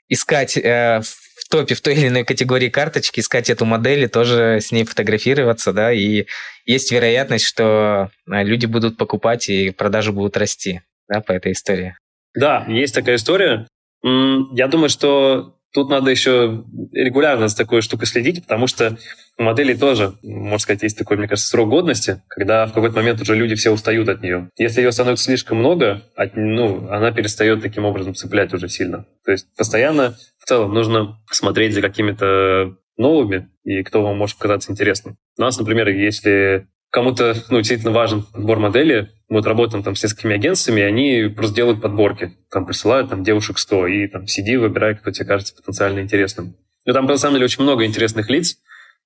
искать 0.10 0.58
э, 0.58 1.02
в 1.02 1.50
топе 1.50 1.76
в 1.76 1.82
той 1.82 1.94
или 1.94 2.08
иной 2.08 2.24
категории 2.24 2.70
карточки, 2.70 3.20
искать 3.20 3.50
эту 3.50 3.66
модель 3.66 4.04
и 4.04 4.08
тоже 4.08 4.60
с 4.62 4.72
ней 4.72 4.84
фотографироваться, 4.84 5.74
да, 5.74 5.92
и 5.92 6.26
есть 6.66 6.92
вероятность, 6.92 7.46
что 7.46 8.10
э, 8.30 8.44
люди 8.44 8.66
будут 8.66 8.98
покупать 8.98 9.50
и 9.50 9.72
продажи 9.72 10.12
будут 10.12 10.38
расти, 10.38 10.82
да, 11.08 11.22
по 11.22 11.32
этой 11.32 11.52
истории. 11.54 11.96
Да, 12.34 12.66
есть 12.68 12.96
такая 12.96 13.16
история. 13.16 13.68
Я 14.04 14.68
думаю, 14.68 14.90
что 14.90 15.58
Тут 15.74 15.90
надо 15.90 16.12
еще 16.12 16.66
регулярно 16.92 17.48
за 17.48 17.56
такой 17.56 17.82
штукой 17.82 18.08
следить, 18.08 18.44
потому 18.44 18.68
что 18.68 18.98
у 19.38 19.44
моделей 19.44 19.76
тоже, 19.76 20.14
можно 20.22 20.60
сказать, 20.60 20.84
есть 20.84 20.98
такой, 20.98 21.18
мне 21.18 21.28
кажется, 21.28 21.50
срок 21.50 21.70
годности, 21.70 22.22
когда 22.28 22.66
в 22.66 22.74
какой-то 22.74 22.96
момент 22.96 23.22
уже 23.22 23.36
люди 23.36 23.56
все 23.56 23.72
устают 23.72 24.10
от 24.10 24.22
нее. 24.22 24.50
Если 24.58 24.82
ее 24.82 24.92
становится 24.92 25.26
слишком 25.26 25.60
много, 25.60 26.04
от, 26.16 26.36
ну, 26.36 26.90
она 26.90 27.12
перестает 27.12 27.62
таким 27.62 27.86
образом 27.86 28.16
цеплять 28.16 28.54
уже 28.54 28.68
сильно. 28.68 29.06
То 29.26 29.32
есть 29.32 29.48
постоянно 29.56 30.16
в 30.40 30.46
целом 30.46 30.74
нужно 30.74 31.22
смотреть 31.32 31.74
за 31.74 31.82
какими-то 31.82 32.76
новыми, 32.98 33.50
и 33.64 33.84
кто 33.84 34.04
вам 34.04 34.18
может 34.18 34.38
показаться 34.38 34.72
интересным. 34.72 35.18
У 35.38 35.42
нас, 35.42 35.58
например, 35.58 35.88
если 35.88 36.68
кому-то 36.92 37.36
ну, 37.50 37.58
действительно 37.58 37.92
важен 37.92 38.24
подбор 38.24 38.60
модели, 38.60 39.10
мы 39.32 39.38
вот 39.38 39.48
работаем 39.48 39.82
там 39.82 39.96
с 39.96 40.04
несколькими 40.04 40.36
агентствами, 40.36 40.82
и 40.82 40.84
они 40.84 41.34
просто 41.34 41.56
делают 41.56 41.82
подборки. 41.82 42.34
Там 42.52 42.66
присылают 42.66 43.10
там 43.10 43.24
девушек 43.24 43.60
100, 43.60 43.88
и 43.88 44.08
там 44.08 44.28
сиди, 44.28 44.58
выбирай, 44.58 44.94
кто 44.94 45.10
тебе 45.10 45.26
кажется 45.26 45.56
потенциально 45.56 46.02
интересным. 46.02 46.58
Но 46.86 46.92
там, 46.92 47.06
на 47.06 47.16
самом 47.16 47.36
деле, 47.36 47.46
очень 47.46 47.64
много 47.64 47.86
интересных 47.86 48.30
лиц, 48.30 48.58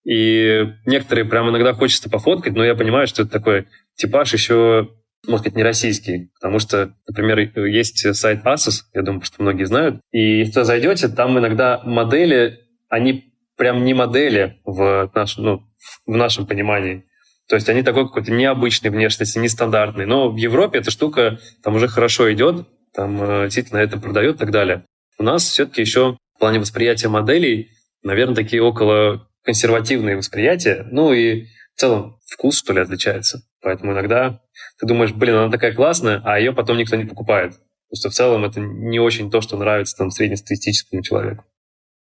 и 0.03 0.65
некоторые 0.87 1.25
прям 1.25 1.51
иногда 1.51 1.73
хочется 1.73 2.09
пофоткать, 2.09 2.55
но 2.55 2.65
я 2.65 2.73
понимаю, 2.73 3.05
что 3.05 3.21
это 3.21 3.31
такой 3.33 3.67
типаж 3.97 4.33
еще, 4.33 4.89
может 5.27 5.45
быть, 5.45 5.55
не 5.55 5.61
российский. 5.61 6.31
Потому 6.33 6.57
что, 6.57 6.95
например, 7.07 7.37
есть 7.67 8.15
сайт 8.15 8.43
Asus, 8.43 8.81
я 8.95 9.03
думаю, 9.03 9.21
что 9.21 9.43
многие 9.43 9.65
знают. 9.65 10.01
И 10.11 10.39
если 10.39 10.57
вы 10.57 10.65
зайдете, 10.65 11.07
там 11.07 11.37
иногда 11.37 11.83
модели, 11.85 12.61
они 12.89 13.31
прям 13.57 13.85
не 13.85 13.93
модели 13.93 14.59
в, 14.65 15.11
наш, 15.13 15.37
ну, 15.37 15.61
в 16.07 16.15
нашем 16.15 16.47
понимании. 16.47 17.05
То 17.47 17.55
есть 17.55 17.69
они 17.69 17.83
такой 17.83 18.05
какой-то 18.05 18.31
необычной 18.31 18.89
внешности, 18.89 19.37
нестандартный. 19.37 20.05
Но 20.05 20.29
в 20.31 20.37
Европе 20.37 20.79
эта 20.79 20.91
штука 20.91 21.39
там 21.63 21.75
уже 21.75 21.87
хорошо 21.87 22.31
идет, 22.33 22.67
там 22.93 23.21
э, 23.21 23.43
действительно 23.45 23.79
это 23.79 23.99
продает 23.99 24.35
и 24.35 24.39
так 24.39 24.51
далее. 24.51 24.85
У 25.17 25.23
нас 25.23 25.43
все-таки 25.43 25.81
еще 25.81 26.17
в 26.35 26.39
плане 26.39 26.59
восприятия 26.59 27.07
моделей, 27.07 27.69
наверное, 28.03 28.35
такие 28.35 28.61
около 28.61 29.27
консервативные 29.43 30.17
восприятия. 30.17 30.87
Ну 30.91 31.13
и 31.13 31.45
в 31.75 31.79
целом 31.79 32.19
вкус, 32.25 32.57
что 32.57 32.73
ли, 32.73 32.81
отличается. 32.81 33.41
Поэтому 33.61 33.93
иногда 33.93 34.41
ты 34.79 34.87
думаешь, 34.87 35.11
блин, 35.13 35.35
она 35.35 35.51
такая 35.51 35.73
классная, 35.73 36.21
а 36.23 36.39
ее 36.39 36.51
потом 36.53 36.77
никто 36.77 36.95
не 36.95 37.05
покупает. 37.05 37.51
Потому 37.51 37.99
что 37.99 38.09
в 38.09 38.13
целом 38.13 38.45
это 38.45 38.59
не 38.59 38.99
очень 38.99 39.29
то, 39.29 39.41
что 39.41 39.57
нравится 39.57 39.95
там 39.97 40.09
среднестатистическому 40.09 41.03
человеку. 41.03 41.45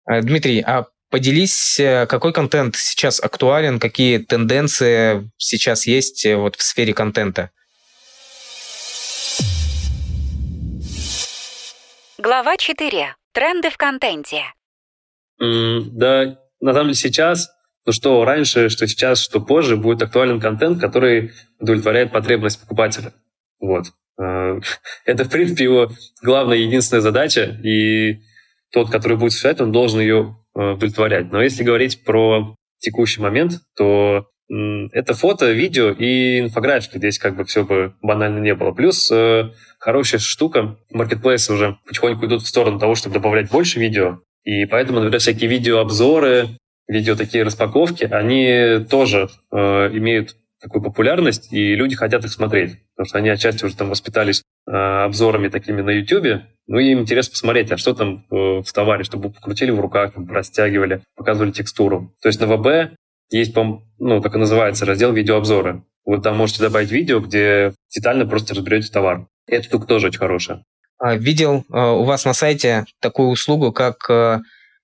Э, 0.09 0.21
Дмитрий, 0.21 0.61
а 0.61 0.85
Поделись, 1.09 1.79
э, 1.79 2.05
какой 2.05 2.33
контент 2.33 2.75
сейчас 2.75 3.23
актуален, 3.23 3.79
какие 3.79 4.17
тенденции 4.17 5.31
сейчас 5.37 5.87
есть 5.87 6.25
э, 6.25 6.35
вот 6.35 6.57
в 6.57 6.61
сфере 6.61 6.93
контента. 6.93 7.49
Глава 12.17 12.57
4. 12.57 13.15
Тренды 13.31 13.69
в 13.69 13.77
контенте. 13.77 14.41
Mm, 15.41 15.91
да, 15.93 16.39
на 16.59 16.73
самом 16.73 16.87
деле 16.87 16.95
сейчас, 16.95 17.51
ну 17.85 17.93
что 17.93 18.25
раньше, 18.25 18.67
что 18.67 18.85
сейчас, 18.85 19.21
что 19.21 19.39
позже, 19.39 19.77
будет 19.77 20.01
актуален 20.01 20.41
контент, 20.41 20.81
который 20.81 21.31
удовлетворяет 21.57 22.11
потребность 22.11 22.59
покупателя. 22.59 23.13
Вот. 23.61 23.85
Э, 24.19 24.59
это, 25.05 25.23
в 25.23 25.29
принципе, 25.29 25.63
его 25.63 25.89
главная, 26.21 26.57
единственная 26.57 26.99
задача, 26.99 27.43
и 27.63 28.19
тот, 28.73 28.89
который 28.89 29.15
будет 29.15 29.29
осуществлять, 29.29 29.61
он 29.61 29.71
должен 29.71 30.01
ее 30.01 30.35
удовлетворять. 30.57 31.31
Но 31.31 31.41
если 31.41 31.63
говорить 31.63 32.03
про 32.03 32.55
текущий 32.79 33.21
момент, 33.21 33.53
то 33.75 34.27
это 34.49 35.13
фото, 35.13 35.51
видео 35.51 35.91
и 35.91 36.39
инфографика. 36.39 36.97
Здесь 36.97 37.19
как 37.19 37.35
бы 37.35 37.43
все 37.43 37.65
бы 37.65 37.95
банально 38.01 38.39
не 38.39 38.55
было. 38.55 38.71
Плюс 38.71 39.11
э, 39.11 39.51
хорошая 39.77 40.21
штука, 40.21 40.77
маркетплейсы 40.89 41.53
уже 41.53 41.77
потихоньку 41.85 42.25
идут 42.25 42.43
в 42.43 42.47
сторону 42.47 42.79
того, 42.79 42.95
чтобы 42.95 43.15
добавлять 43.15 43.51
больше 43.51 43.79
видео. 43.79 44.21
И 44.43 44.65
поэтому, 44.65 44.99
например, 44.99 45.19
всякие 45.19 45.49
видеообзоры, 45.49 46.47
видео 46.87 47.15
такие 47.15 47.43
распаковки, 47.43 48.05
они 48.05 48.85
тоже 48.89 49.27
э, 49.51 49.57
имеют 49.57 50.37
такую 50.61 50.81
популярность, 50.81 51.51
и 51.51 51.75
люди 51.75 51.95
хотят 51.95 52.25
их 52.25 52.31
смотреть, 52.31 52.77
потому 52.95 53.07
что 53.07 53.17
они 53.17 53.29
отчасти 53.29 53.63
уже 53.65 53.75
там 53.75 53.89
воспитались 53.89 54.43
э, 54.67 54.71
обзорами 54.71 55.49
такими 55.49 55.81
на 55.81 55.91
YouTube, 55.91 56.43
ну 56.67 56.79
и 56.79 56.91
им 56.91 57.01
интересно 57.01 57.31
посмотреть, 57.31 57.71
а 57.71 57.77
что 57.77 57.93
там 57.93 58.25
э, 58.29 58.61
в 58.61 58.73
товаре, 58.73 59.03
чтобы 59.03 59.31
покрутили 59.31 59.71
в 59.71 59.79
руках, 59.79 60.13
там, 60.13 60.29
растягивали, 60.31 61.01
показывали 61.15 61.51
текстуру. 61.51 62.13
То 62.21 62.29
есть 62.29 62.39
на 62.39 62.47
ВБ 62.47 62.95
есть, 63.29 63.55
ну, 63.99 64.21
так 64.21 64.35
и 64.35 64.39
называется, 64.39 64.85
раздел 64.85 65.13
видеообзоры. 65.13 65.83
Вы 66.05 66.21
там 66.21 66.37
можете 66.37 66.63
добавить 66.63 66.91
видео, 66.91 67.19
где 67.19 67.73
детально 67.93 68.25
просто 68.25 68.55
разберете 68.55 68.91
товар. 68.91 69.27
И 69.47 69.53
эта 69.53 69.65
штука 69.65 69.87
тоже 69.87 70.07
очень 70.07 70.19
хорошая. 70.19 70.63
А, 70.99 71.15
видел 71.15 71.65
э, 71.71 71.79
у 71.79 72.03
вас 72.03 72.25
на 72.25 72.33
сайте 72.33 72.85
такую 73.01 73.29
услугу, 73.29 73.71
как 73.71 74.09
э, 74.09 74.39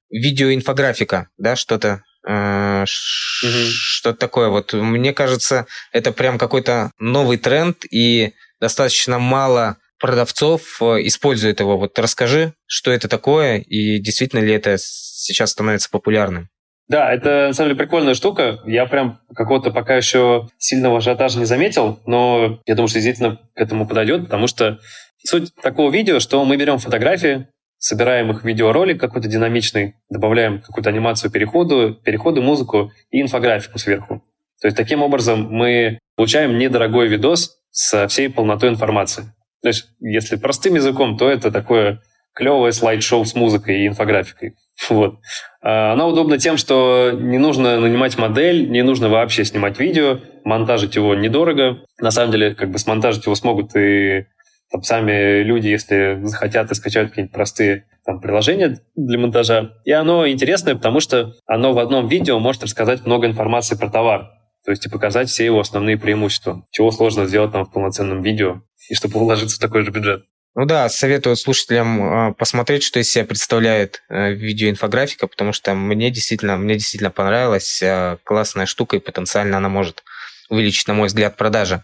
видеоинфографика, 0.09 1.29
да, 1.37 1.55
что-то 1.55 2.03
угу. 2.25 2.85
что-то 2.85 4.17
такое. 4.17 4.49
Вот 4.49 4.73
мне 4.73 5.13
кажется, 5.13 5.65
это 5.91 6.11
прям 6.11 6.37
какой-то 6.37 6.91
новый 6.99 7.37
тренд, 7.37 7.85
и 7.89 8.33
достаточно 8.59 9.19
мало 9.19 9.77
продавцов 9.99 10.81
э, 10.81 11.05
используют 11.07 11.59
его. 11.59 11.77
Вот 11.77 11.97
расскажи, 11.97 12.53
что 12.65 12.91
это 12.91 13.07
такое, 13.07 13.57
и 13.57 13.99
действительно 13.99 14.41
ли 14.41 14.53
это 14.53 14.75
сейчас 14.77 15.51
становится 15.51 15.89
популярным. 15.89 16.49
Да, 16.89 17.13
это 17.13 17.47
на 17.47 17.53
самом 17.53 17.69
деле 17.69 17.79
прикольная 17.79 18.13
штука. 18.13 18.59
Я 18.65 18.85
прям 18.85 19.19
какого-то 19.33 19.71
пока 19.71 19.95
еще 19.95 20.49
сильного 20.57 20.97
ажиотажа 20.97 21.39
не 21.39 21.45
заметил, 21.45 22.01
но 22.05 22.59
я 22.65 22.75
думаю, 22.75 22.89
что 22.89 22.99
действительно 22.99 23.37
к 23.37 23.59
этому 23.59 23.87
подойдет, 23.87 24.25
потому 24.25 24.47
что 24.47 24.79
суть 25.25 25.55
такого 25.61 25.89
видео, 25.91 26.19
что 26.19 26.43
мы 26.43 26.57
берем 26.57 26.79
фотографии, 26.79 27.47
собираем 27.83 28.31
их 28.31 28.43
в 28.43 28.47
видеоролик 28.47 28.97
какой-то 28.97 29.27
динамичный, 29.27 29.95
добавляем 30.09 30.61
какую-то 30.61 30.89
анимацию 30.89 31.29
переходу, 31.29 31.93
переходы, 31.93 32.39
музыку 32.39 32.93
и 33.11 33.21
инфографику 33.21 33.77
сверху. 33.77 34.23
То 34.61 34.67
есть 34.67 34.77
таким 34.77 35.03
образом 35.03 35.49
мы 35.51 35.99
получаем 36.15 36.57
недорогой 36.57 37.09
видос 37.09 37.57
со 37.71 38.07
всей 38.07 38.29
полнотой 38.29 38.69
информации. 38.69 39.33
То 39.61 39.67
есть 39.67 39.89
если 39.99 40.37
простым 40.37 40.75
языком, 40.75 41.17
то 41.17 41.29
это 41.29 41.51
такое 41.51 41.99
клевое 42.33 42.71
слайд-шоу 42.71 43.25
с 43.25 43.35
музыкой 43.35 43.81
и 43.81 43.87
инфографикой. 43.87 44.55
Вот. 44.89 45.19
А, 45.61 45.91
Она 45.93 46.07
удобна 46.07 46.37
тем, 46.39 46.55
что 46.55 47.11
не 47.13 47.37
нужно 47.37 47.79
нанимать 47.81 48.17
модель, 48.17 48.69
не 48.69 48.81
нужно 48.81 49.09
вообще 49.09 49.43
снимать 49.43 49.77
видео, 49.77 50.19
монтажить 50.45 50.95
его 50.95 51.15
недорого. 51.15 51.83
На 51.99 52.11
самом 52.11 52.31
деле, 52.31 52.55
как 52.55 52.71
бы 52.71 52.79
смонтажить 52.79 53.25
его 53.25 53.35
смогут 53.35 53.75
и 53.75 54.25
там 54.73 54.81
сами 54.81 55.43
люди, 55.43 55.67
если 55.67 56.19
захотят 56.23 56.71
и 56.71 56.73
скачают 56.73 57.11
какие-нибудь 57.11 57.33
простые 57.33 57.85
там, 58.03 58.19
приложения 58.19 58.79
для 58.95 59.19
монтажа. 59.19 59.73
И 59.85 59.91
оно 59.91 60.27
интересное, 60.27 60.73
потому 60.73 60.99
что 60.99 61.35
оно 61.45 61.73
в 61.73 61.79
одном 61.79 62.07
видео 62.07 62.39
может 62.39 62.63
рассказать 62.63 63.05
много 63.05 63.27
информации 63.27 63.75
про 63.75 63.87
товар. 63.91 64.31
То 64.65 64.71
есть 64.71 64.83
и 64.83 64.89
показать 64.89 65.29
все 65.29 65.45
его 65.45 65.59
основные 65.59 65.97
преимущества. 65.97 66.65
Чего 66.71 66.89
сложно 66.89 67.27
сделать 67.27 67.51
там 67.51 67.65
в 67.65 67.71
полноценном 67.71 68.23
видео, 68.23 68.63
и 68.89 68.95
чтобы 68.95 69.19
уложиться 69.19 69.57
в 69.57 69.59
такой 69.59 69.83
же 69.83 69.91
бюджет. 69.91 70.23
Ну 70.55 70.65
да, 70.65 70.89
советую 70.89 71.35
слушателям 71.35 72.31
э, 72.31 72.33
посмотреть, 72.33 72.81
что 72.81 72.99
из 72.99 73.11
себя 73.11 73.25
представляет 73.25 74.01
э, 74.09 74.33
видеоинфографика, 74.33 75.27
потому 75.27 75.53
что 75.53 75.75
мне 75.75 76.09
действительно, 76.09 76.57
мне 76.57 76.75
действительно 76.75 77.11
понравилась 77.11 77.79
э, 77.83 78.17
классная 78.23 78.65
штука, 78.65 78.95
и 78.95 78.99
потенциально 78.99 79.57
она 79.57 79.69
может 79.69 80.03
увеличить, 80.49 80.87
на 80.87 80.95
мой 80.95 81.07
взгляд, 81.07 81.37
продажи. 81.37 81.83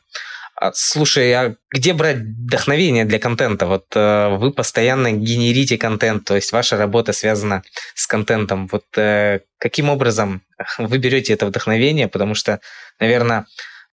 А, 0.62 0.72
слушай, 0.74 1.32
а 1.32 1.56
где 1.72 1.94
брать 1.94 2.18
вдохновение 2.18 3.06
для 3.06 3.18
контента? 3.18 3.66
Вот 3.66 3.86
э, 3.96 4.36
вы 4.36 4.52
постоянно 4.52 5.10
генерите 5.12 5.78
контент, 5.78 6.26
то 6.26 6.36
есть 6.36 6.52
ваша 6.52 6.76
работа 6.76 7.14
связана 7.14 7.64
с 7.96 8.06
контентом. 8.06 8.68
Вот 8.68 8.84
э, 8.98 9.40
каким 9.58 9.90
образом 9.90 10.42
вы 10.78 10.98
берете 10.98 11.32
это 11.32 11.46
вдохновение? 11.46 12.10
Потому 12.10 12.36
что, 12.36 12.60
наверное, 13.00 13.46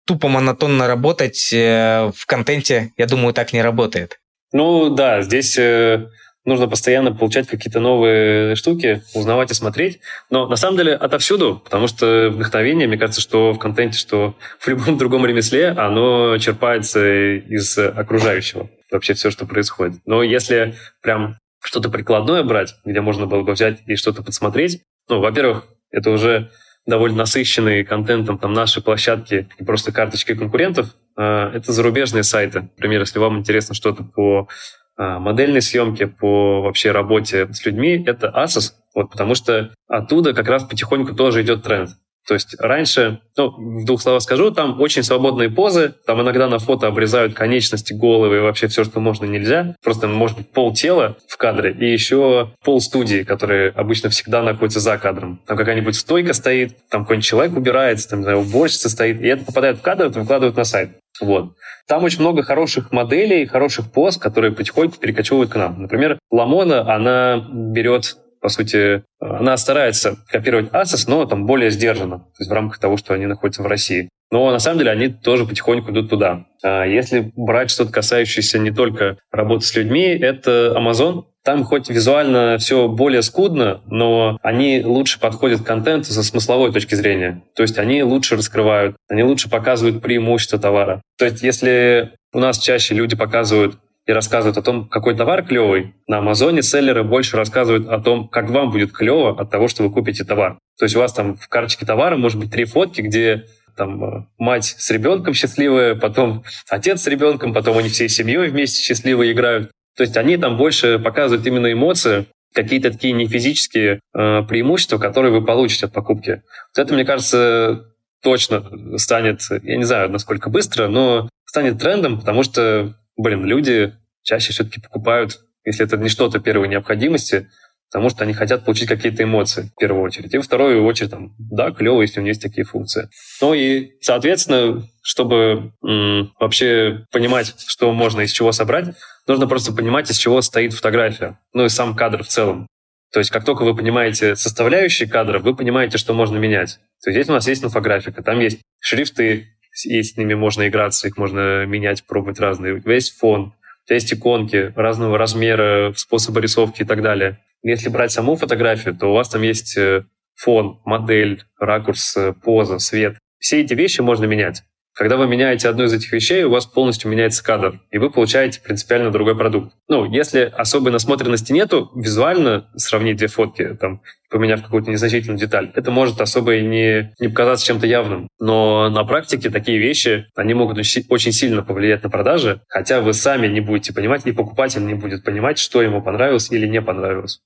тупо 0.06 0.30
монотонно 0.30 0.88
работать 0.88 1.52
э, 1.52 2.12
в 2.16 2.26
контенте, 2.26 2.94
я 2.96 3.08
думаю, 3.08 3.34
так 3.34 3.52
не 3.52 3.62
работает. 3.62 4.22
Ну 4.54 4.90
да, 4.90 5.22
здесь 5.22 5.58
э, 5.58 6.08
нужно 6.46 6.68
постоянно 6.68 7.14
получать 7.14 7.48
какие-то 7.48 7.80
новые 7.80 8.56
штуки, 8.56 9.02
узнавать 9.14 9.52
и 9.52 9.54
смотреть. 9.54 10.00
Но 10.30 10.48
на 10.48 10.56
самом 10.56 10.78
деле 10.78 10.94
отовсюду, 10.94 11.62
потому 11.64 11.88
что 11.88 12.30
вдохновение, 12.30 12.88
мне 12.88 12.98
кажется, 12.98 13.22
что 13.22 13.54
в 13.54 13.60
контенте, 13.60 13.98
что 13.98 14.36
в 14.60 14.68
любом 14.68 14.98
другом 14.98 15.26
ремесле, 15.26 15.70
оно 15.70 16.38
черпается 16.38 17.36
из 17.36 17.78
окружающего. 17.78 18.70
Вообще 18.92 19.14
все, 19.14 19.32
что 19.32 19.46
происходит. 19.46 20.02
Но 20.06 20.22
если 20.22 20.76
прям 21.02 21.38
что-то 21.64 21.90
прикладное 21.90 22.44
брать, 22.44 22.76
где 22.86 23.02
можно 23.02 23.26
было 23.26 23.42
бы 23.42 23.54
взять 23.54 23.80
и 23.86 23.96
что-то 23.96 24.22
подсмотреть, 24.22 24.82
ну, 25.10 25.20
во-первых, 25.20 25.66
это 25.92 26.12
уже 26.12 26.52
довольно 26.86 27.20
насыщенные 27.20 27.86
контентом 27.86 28.38
там 28.38 28.54
наши 28.54 28.82
площадки 28.82 29.48
и 29.58 29.64
просто 29.64 29.92
карточки 29.94 30.36
конкурентов, 30.36 30.88
это 31.16 31.72
зарубежные 31.72 32.24
сайты. 32.24 32.62
Например, 32.62 33.02
если 33.02 33.20
вам 33.20 33.40
интересно 33.40 33.76
что-то 33.76 34.04
по 34.04 34.50
модельной 34.98 35.62
съемке, 35.62 36.08
по 36.08 36.62
вообще 36.62 36.92
работе 36.92 37.48
с 37.52 37.66
людьми, 37.66 38.04
это 38.06 38.28
Asos, 38.36 38.74
вот, 38.94 39.12
потому 39.12 39.36
что 39.36 39.74
оттуда 39.88 40.34
как 40.34 40.48
раз 40.48 40.64
потихоньку 40.64 41.16
тоже 41.16 41.42
идет 41.42 41.64
тренд. 41.64 41.90
То 42.26 42.36
есть 42.36 42.56
раньше, 42.60 43.20
ну, 43.36 43.50
в 43.82 43.86
двух 43.86 44.02
словах 44.02 44.22
скажу, 44.22 44.52
там 44.52 44.80
очень 44.80 45.04
свободные 45.04 45.50
позы, 45.50 45.94
там 46.06 46.22
иногда 46.22 46.48
на 46.48 46.58
фото 46.58 46.88
обрезают 46.88 47.34
конечности, 47.34 47.92
головы 47.92 48.38
и 48.38 48.40
вообще 48.40 48.68
все, 48.68 48.86
что 48.86 49.02
можно, 49.02 49.26
нельзя. 49.26 49.76
Просто 49.84 50.08
может 50.08 50.38
быть 50.38 50.50
пол 50.50 50.74
тела 50.74 51.18
в 51.28 51.36
кадре 51.36 51.76
и 51.78 51.92
еще 51.92 52.52
пол 52.64 52.80
студии, 52.80 53.24
которые 53.24 53.72
обычно 53.72 54.10
всегда 54.10 54.42
находятся 54.42 54.80
за 54.80 54.98
кадром. 54.98 55.42
Там 55.46 55.58
какая-нибудь 55.58 55.96
стойка 55.96 56.34
стоит, 56.34 56.78
там 56.90 57.02
какой-нибудь 57.02 57.26
человек 57.26 57.58
убирается, 57.58 58.10
там, 58.10 58.20
не 58.20 58.24
знаю, 58.24 58.40
уборщица 58.40 58.90
стоит, 58.90 59.22
и 59.22 59.28
это 59.28 59.44
попадает 59.44 59.80
в 59.80 59.82
кадр, 59.82 60.06
это 60.06 60.22
выкладывают 60.22 60.56
на 60.56 60.64
сайт. 60.64 60.92
Вот. 61.22 61.54
Там 61.88 62.04
очень 62.04 62.22
много 62.22 62.44
хороших 62.44 62.92
моделей, 62.92 63.46
хороших 63.46 63.92
поз, 63.92 64.18
которые 64.18 64.52
потихоньку 64.52 64.98
перекочевывают 65.00 65.52
к 65.52 65.56
нам. 65.56 65.82
Например, 65.82 66.18
Ламона, 66.32 66.94
она 66.94 67.46
берет 67.52 68.18
по 68.44 68.50
сути, 68.50 69.04
она 69.22 69.56
старается 69.56 70.18
копировать 70.28 70.70
Asus, 70.72 71.06
но 71.08 71.24
там 71.26 71.46
более 71.46 71.72
сдержанно, 71.72 72.20
то 72.20 72.40
есть 72.40 72.52
в 72.52 72.54
рамках 72.54 72.78
того, 72.78 72.98
что 72.98 73.14
они 73.14 73.26
находятся 73.26 73.64
в 73.64 73.68
России. 73.68 74.10
Но 74.32 74.52
на 74.52 74.60
самом 74.60 74.80
деле 74.80 74.92
они 74.92 75.08
тоже 75.08 75.46
потихоньку 75.46 75.92
идут 75.92 76.10
туда. 76.10 76.46
А 76.62 76.84
если 76.86 77.32
брать 77.38 77.70
что-то 77.70 77.94
касающееся 77.94 78.60
не 78.60 78.72
только 78.72 79.18
работы 79.32 79.66
с 79.66 79.74
людьми, 79.76 80.08
это 80.08 80.76
Amazon. 80.78 81.24
Там 81.44 81.66
хоть 81.66 81.90
визуально 81.90 82.58
все 82.58 82.88
более 82.88 83.22
скудно, 83.22 83.82
но 83.88 84.38
они 84.42 84.82
лучше 84.84 85.20
подходят 85.20 85.62
к 85.62 85.66
контенту 85.66 86.12
со 86.12 86.24
смысловой 86.24 86.72
точки 86.72 86.96
зрения. 86.96 87.44
То 87.56 87.64
есть 87.64 87.78
они 87.78 88.02
лучше 88.02 88.38
раскрывают, 88.38 88.96
они 89.10 89.24
лучше 89.24 89.50
показывают 89.50 90.02
преимущества 90.02 90.58
товара. 90.58 91.02
То 91.18 91.26
есть 91.26 91.44
если 91.44 92.14
у 92.34 92.40
нас 92.40 92.58
чаще 92.58 92.96
люди 92.96 93.16
показывают 93.16 93.78
и 94.06 94.12
рассказывают 94.12 94.58
о 94.58 94.62
том, 94.62 94.88
какой 94.88 95.16
товар 95.16 95.46
клевый, 95.46 95.94
на 96.08 96.18
Амазоне 96.20 96.62
селлеры 96.62 97.04
больше 97.04 97.38
рассказывают 97.38 97.88
о 97.88 98.00
том, 98.00 98.28
как 98.28 98.50
вам 98.50 98.72
будет 98.72 98.92
клево 98.92 99.40
от 99.40 99.50
того, 99.50 99.68
что 99.68 99.84
вы 99.84 99.92
купите 99.92 100.24
товар. 100.24 100.58
То 100.78 100.86
есть 100.86 100.96
у 100.96 101.00
вас 101.00 101.14
там 101.14 101.36
в 101.36 101.48
карточке 101.48 101.86
товара 101.86 102.18
может 102.18 102.40
быть 102.40 102.52
три 102.52 102.66
фотки, 102.66 103.02
где 103.02 103.46
там 103.78 104.04
э, 104.04 104.26
мать 104.38 104.76
с 104.78 104.92
ребенком 104.92 105.34
счастливая, 105.34 105.96
потом 105.96 106.44
отец 106.70 107.02
с 107.02 107.08
ребенком, 107.08 107.54
потом 107.54 107.78
они 107.78 107.90
всей 107.90 108.10
семьей 108.10 108.50
вместе 108.50 108.82
счастливо 108.82 109.32
играют. 109.32 109.72
То 109.96 110.04
есть 110.04 110.18
они 110.18 110.38
там 110.38 110.58
больше 110.58 111.00
показывают 111.00 111.46
именно 111.46 111.72
эмоции, 111.72 112.26
какие-то 112.54 112.92
такие 112.92 113.14
не 113.14 113.28
физические 113.28 114.00
э, 114.14 114.42
преимущества, 114.44 114.98
которые 114.98 115.32
вы 115.32 115.44
получите 115.44 115.88
от 115.88 115.94
покупки. 115.94 116.44
Вот 116.76 116.84
это, 116.84 116.94
мне 116.94 117.06
кажется, 117.06 117.86
точно 118.22 118.98
станет, 118.98 119.42
я 119.64 119.78
не 119.78 119.84
знаю, 119.84 120.10
насколько 120.10 120.50
быстро, 120.50 120.88
но 120.88 121.30
станет 121.46 121.80
трендом, 121.80 122.20
потому 122.20 122.44
что 122.44 122.96
блин, 123.18 123.46
люди 123.46 123.94
чаще 124.24 124.54
все-таки 124.54 124.82
покупают, 124.82 125.42
если 125.66 125.86
это 125.86 125.98
не 125.98 126.10
что-то 126.10 126.40
первой 126.40 126.68
необходимости, 126.68 127.50
потому 127.94 128.10
что 128.10 128.24
они 128.24 128.34
хотят 128.34 128.66
получить 128.66 128.90
какие-то 128.90 129.22
эмоции 129.22 129.70
в 129.76 129.80
первую 129.80 130.04
очередь. 130.04 130.34
И 130.34 130.40
в 130.40 130.42
вторую 130.42 130.84
очередь, 130.84 131.12
там, 131.12 131.36
да, 131.38 131.70
клево, 131.70 132.02
если 132.02 132.20
у 132.20 132.24
него 132.24 132.30
есть 132.30 132.42
такие 132.42 132.66
функции. 132.66 133.08
Ну 133.40 133.54
и, 133.54 133.92
соответственно, 134.02 134.84
чтобы 135.04 135.74
м, 135.86 136.34
вообще 136.40 137.06
понимать, 137.12 137.54
что 137.68 137.94
можно 137.94 138.22
из 138.22 138.32
чего 138.32 138.52
собрать, 138.52 138.96
нужно 139.28 139.46
просто 139.48 139.74
понимать, 139.74 140.10
из 140.10 140.18
чего 140.18 140.42
стоит 140.42 140.74
фотография, 140.74 141.38
ну 141.54 141.66
и 141.66 141.70
сам 141.70 141.96
кадр 141.96 142.24
в 142.24 142.28
целом. 142.28 142.66
То 143.12 143.20
есть 143.20 143.30
как 143.30 143.46
только 143.46 143.64
вы 143.64 143.76
понимаете 143.76 144.36
составляющие 144.36 145.08
кадра, 145.08 145.38
вы 145.38 145.56
понимаете, 145.56 146.00
что 146.00 146.16
можно 146.16 146.40
менять. 146.40 146.80
То 147.04 147.12
есть 147.12 147.18
здесь 147.18 147.30
у 147.30 147.34
нас 147.34 147.48
есть 147.48 147.64
инфографика, 147.64 148.24
там 148.24 148.40
есть 148.40 148.60
шрифты, 148.80 149.50
и 149.86 150.02
с 150.02 150.18
ними 150.18 150.34
можно 150.34 150.68
играться, 150.68 151.08
их 151.08 151.18
можно 151.18 151.68
менять, 151.68 152.04
пробовать 152.06 152.40
разные. 152.40 152.82
Есть 152.88 153.20
фон, 153.20 153.54
есть 153.88 154.12
иконки 154.12 154.74
разного 154.76 155.20
размера, 155.20 155.94
способа 155.96 156.40
рисовки 156.40 156.82
и 156.82 156.86
так 156.86 157.04
далее. 157.04 157.40
Если 157.64 157.90
брать 157.90 158.12
саму 158.12 158.36
фотографию, 158.36 158.96
то 158.96 159.08
у 159.08 159.14
вас 159.14 159.30
там 159.30 159.42
есть 159.42 159.78
э, 159.78 160.04
фон, 160.36 160.82
модель, 160.86 161.44
ракурс, 161.58 162.16
э, 162.18 162.34
поза, 162.34 162.78
свет. 162.80 163.18
Все 163.40 163.62
эти 163.62 163.74
вещи 163.74 164.02
можно 164.02 164.26
менять. 164.26 164.64
Когда 164.96 165.18
вы 165.18 165.28
меняете 165.28 165.70
одну 165.70 165.86
из 165.86 165.94
этих 165.94 166.12
вещей, 166.12 166.44
у 166.44 166.52
вас 166.52 166.68
полностью 166.68 167.10
меняется 167.10 167.44
кадр, 167.44 167.80
и 167.90 167.98
вы 167.98 168.12
получаете 168.12 168.62
принципиально 168.62 169.10
другой 169.10 169.36
продукт. 169.36 169.74
Ну, 169.88 170.06
если 170.06 170.42
особой 170.42 170.92
насмотренности 170.92 171.52
нету, 171.52 171.90
визуально 171.96 172.70
сравнить 172.76 173.18
две 173.18 173.28
фотки, 173.28 173.76
там, 173.80 174.04
поменяв 174.30 174.62
какую-то 174.62 174.92
незначительную 174.92 175.40
деталь, 175.40 175.72
это 175.74 175.90
может 175.90 176.22
особо 176.22 176.58
и 176.58 176.62
не, 176.62 177.12
не 177.20 177.28
показаться 177.28 177.66
чем-то 177.66 177.88
явным. 177.88 178.28
Но 178.40 178.90
на 178.90 179.04
практике 179.04 179.50
такие 179.50 179.80
вещи, 179.80 180.28
они 180.36 180.54
могут 180.54 180.78
очень 180.78 181.32
сильно 181.32 181.64
повлиять 181.64 182.04
на 182.04 182.12
продажи, 182.12 182.62
хотя 182.68 183.02
вы 183.02 183.14
сами 183.14 183.48
не 183.48 183.62
будете 183.62 183.94
понимать, 183.94 184.28
и 184.28 184.32
покупатель 184.32 184.86
не 184.86 184.94
будет 184.94 185.24
понимать, 185.24 185.58
что 185.58 185.82
ему 185.82 186.04
понравилось 186.04 186.52
или 186.52 186.68
не 186.68 186.84
понравилось. 186.84 187.40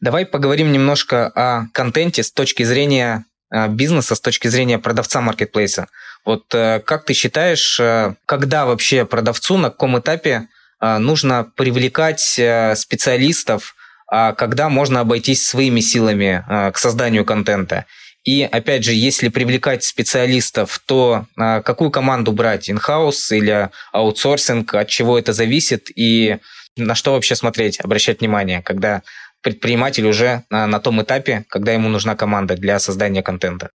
Давай 0.00 0.26
поговорим 0.26 0.72
немножко 0.72 1.26
о 1.34 1.66
контенте 1.72 2.22
с 2.22 2.30
точки 2.30 2.62
зрения 2.62 3.24
а, 3.50 3.68
бизнеса, 3.68 4.14
с 4.14 4.20
точки 4.20 4.48
зрения 4.48 4.78
продавца 4.78 5.20
маркетплейса. 5.20 5.88
Вот 6.24 6.54
э, 6.54 6.80
как 6.84 7.04
ты 7.04 7.14
считаешь, 7.14 7.80
э, 7.80 8.14
когда 8.26 8.66
вообще 8.66 9.06
продавцу, 9.06 9.56
на 9.56 9.70
каком 9.70 9.98
этапе 9.98 10.48
э, 10.80 10.98
нужно 10.98 11.50
привлекать 11.56 12.20
специалистов, 12.20 13.74
а 14.06 14.32
когда 14.34 14.68
можно 14.68 15.00
обойтись 15.00 15.46
своими 15.46 15.80
силами 15.80 16.44
к 16.72 16.78
созданию 16.78 17.24
контента? 17.24 17.86
И 18.24 18.42
опять 18.42 18.84
же, 18.84 18.92
если 18.92 19.28
привлекать 19.28 19.84
специалистов, 19.84 20.80
то 20.86 21.26
какую 21.36 21.90
команду 21.90 22.32
брать? 22.32 22.70
Инхаус 22.70 23.32
или 23.32 23.70
аутсорсинг? 23.92 24.74
От 24.74 24.88
чего 24.88 25.18
это 25.18 25.34
зависит? 25.34 25.88
И 25.94 26.38
на 26.76 26.94
что 26.94 27.12
вообще 27.12 27.34
смотреть, 27.34 27.80
обращать 27.80 28.20
внимание, 28.20 28.62
когда 28.62 29.02
предприниматель 29.42 30.06
уже 30.06 30.44
на 30.50 30.80
том 30.80 31.02
этапе, 31.02 31.44
когда 31.48 31.72
ему 31.72 31.88
нужна 31.88 32.16
команда 32.16 32.56
для 32.56 32.78
создания 32.78 33.22
контента? 33.22 33.70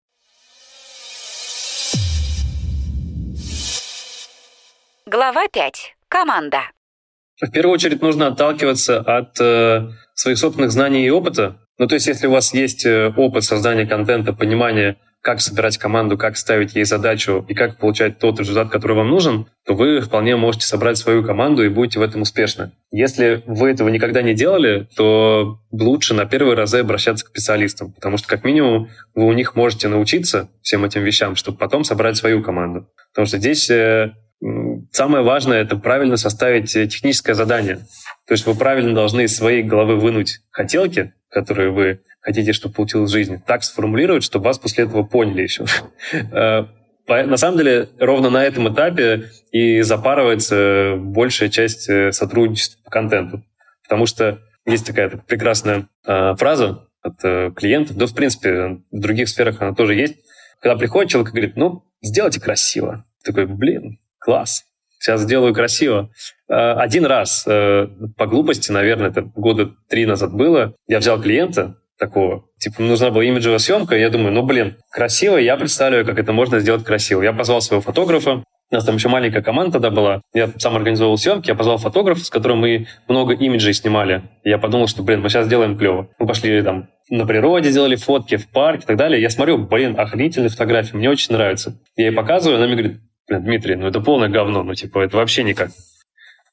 Глава 5.06 5.46
5. 5.48 5.94
Команда. 6.08 6.60
В 7.40 7.50
первую 7.50 7.74
очередь 7.74 8.02
нужно 8.02 8.28
отталкиваться 8.28 9.00
от 9.00 9.40
э, 9.40 9.90
своих 10.14 10.38
собственных 10.38 10.72
знаний 10.72 11.06
и 11.06 11.10
опыта. 11.10 11.58
Ну, 11.78 11.86
то 11.86 11.94
есть, 11.94 12.06
если 12.06 12.26
у 12.26 12.30
вас 12.30 12.54
есть 12.54 12.86
э, 12.86 13.12
опыт 13.16 13.44
создания 13.44 13.86
контента, 13.86 14.32
понимание, 14.32 14.96
как 15.24 15.40
собирать 15.40 15.78
команду, 15.78 16.18
как 16.18 16.36
ставить 16.36 16.74
ей 16.74 16.84
задачу 16.84 17.46
и 17.48 17.54
как 17.54 17.78
получать 17.78 18.18
тот 18.18 18.38
результат, 18.38 18.68
который 18.70 18.94
вам 18.94 19.08
нужен, 19.08 19.46
то 19.64 19.74
вы 19.74 20.00
вполне 20.00 20.36
можете 20.36 20.66
собрать 20.66 20.98
свою 20.98 21.24
команду 21.24 21.64
и 21.64 21.70
будете 21.70 21.98
в 21.98 22.02
этом 22.02 22.20
успешны. 22.20 22.72
Если 22.90 23.42
вы 23.46 23.70
этого 23.70 23.88
никогда 23.88 24.20
не 24.20 24.34
делали, 24.34 24.86
то 24.94 25.60
лучше 25.72 26.12
на 26.12 26.26
первые 26.26 26.56
разы 26.56 26.80
обращаться 26.80 27.24
к 27.24 27.28
специалистам, 27.28 27.92
потому 27.92 28.18
что 28.18 28.28
как 28.28 28.44
минимум 28.44 28.90
вы 29.14 29.24
у 29.24 29.32
них 29.32 29.56
можете 29.56 29.88
научиться 29.88 30.50
всем 30.60 30.84
этим 30.84 31.02
вещам, 31.02 31.36
чтобы 31.36 31.56
потом 31.56 31.84
собрать 31.84 32.18
свою 32.18 32.42
команду. 32.42 32.86
Потому 33.10 33.26
что 33.26 33.38
здесь 33.38 33.70
э, 33.70 34.12
Самое 34.92 35.24
важное— 35.24 35.62
это 35.62 35.76
правильно 35.76 36.18
составить 36.18 36.76
э, 36.76 36.86
техническое 36.86 37.32
задание. 37.32 37.76
То 38.26 38.32
есть 38.32 38.44
вы 38.44 38.54
правильно 38.54 38.94
должны 38.94 39.22
из 39.22 39.34
своей 39.34 39.62
головы 39.62 39.96
вынуть 39.96 40.40
хотелки, 40.50 41.14
которые 41.30 41.70
вы 41.70 42.00
хотите, 42.24 42.52
чтобы 42.52 42.74
получилось 42.74 43.10
в 43.10 43.12
жизни, 43.12 43.40
так 43.46 43.62
сформулировать, 43.62 44.24
чтобы 44.24 44.46
вас 44.46 44.58
после 44.58 44.84
этого 44.84 45.04
поняли 45.04 45.42
еще. 45.42 45.64
Э, 47.06 47.26
на 47.26 47.36
самом 47.36 47.58
деле, 47.58 47.90
ровно 47.98 48.30
на 48.30 48.42
этом 48.42 48.72
этапе 48.72 49.30
и 49.52 49.82
запарывается 49.82 50.94
большая 50.96 51.50
часть 51.50 51.86
э, 51.90 52.12
сотрудничества 52.12 52.82
по 52.82 52.90
контенту. 52.90 53.44
Потому 53.82 54.06
что 54.06 54.40
есть 54.64 54.86
такая 54.86 55.10
прекрасная 55.10 55.88
фраза 56.02 56.88
от 57.02 57.20
клиентов, 57.54 57.96
да, 57.98 58.06
в 58.06 58.14
принципе, 58.14 58.78
в 58.90 58.98
других 58.98 59.28
сферах 59.28 59.60
она 59.60 59.74
тоже 59.74 59.94
есть, 59.94 60.16
когда 60.60 60.78
приходит 60.78 61.10
человек 61.10 61.28
и 61.28 61.32
говорит, 61.32 61.56
ну, 61.56 61.84
сделайте 62.00 62.40
красиво. 62.40 63.04
Такой, 63.22 63.44
блин, 63.44 63.98
класс, 64.18 64.64
сейчас 64.98 65.20
сделаю 65.20 65.52
красиво. 65.52 66.10
Э, 66.48 66.72
один 66.72 67.04
раз 67.04 67.44
э, 67.46 67.86
по 68.16 68.26
глупости, 68.26 68.72
наверное, 68.72 69.10
это 69.10 69.22
года 69.22 69.74
три 69.88 70.06
назад 70.06 70.32
было, 70.32 70.74
я 70.86 70.98
взял 70.98 71.20
клиента 71.20 71.76
такого, 71.98 72.44
типа, 72.58 72.82
нужна 72.82 73.10
была 73.10 73.24
имиджевая 73.24 73.58
съемка, 73.58 73.96
и 73.96 74.00
я 74.00 74.10
думаю, 74.10 74.32
ну, 74.32 74.42
блин, 74.42 74.76
красиво, 74.90 75.36
я 75.36 75.56
представляю, 75.56 76.04
как 76.04 76.18
это 76.18 76.32
можно 76.32 76.60
сделать 76.60 76.84
красиво. 76.84 77.22
Я 77.22 77.32
позвал 77.32 77.60
своего 77.60 77.82
фотографа, 77.82 78.42
у 78.70 78.74
нас 78.74 78.84
там 78.84 78.96
еще 78.96 79.08
маленькая 79.08 79.42
команда 79.42 79.74
тогда 79.74 79.90
была. 79.90 80.20
Я 80.32 80.50
сам 80.58 80.74
организовал 80.74 81.16
съемки, 81.16 81.48
я 81.48 81.54
позвал 81.54 81.78
фотографа, 81.78 82.24
с 82.24 82.30
которым 82.30 82.58
мы 82.58 82.86
много 83.08 83.34
имиджей 83.34 83.74
снимали. 83.74 84.22
Я 84.42 84.58
подумал, 84.58 84.88
что, 84.88 85.02
блин, 85.02 85.20
мы 85.20 85.28
сейчас 85.28 85.46
сделаем 85.46 85.78
клево. 85.78 86.08
Мы 86.18 86.26
пошли 86.26 86.60
там 86.62 86.88
на 87.10 87.26
природе, 87.26 87.70
сделали 87.70 87.96
фотки 87.96 88.36
в 88.36 88.48
парке 88.48 88.84
и 88.84 88.86
так 88.86 88.96
далее. 88.96 89.20
Я 89.20 89.30
смотрю, 89.30 89.58
блин, 89.58 89.98
охренительные 89.98 90.48
фотографии, 90.48 90.96
мне 90.96 91.10
очень 91.10 91.34
нравится. 91.34 91.78
Я 91.96 92.06
ей 92.06 92.12
показываю, 92.12 92.56
она 92.56 92.66
мне 92.66 92.76
говорит, 92.76 93.00
блин, 93.28 93.42
Дмитрий, 93.44 93.76
ну 93.76 93.86
это 93.86 94.00
полное 94.00 94.28
говно, 94.28 94.62
ну 94.62 94.74
типа 94.74 95.00
это 95.00 95.18
вообще 95.18 95.44
никак. 95.44 95.70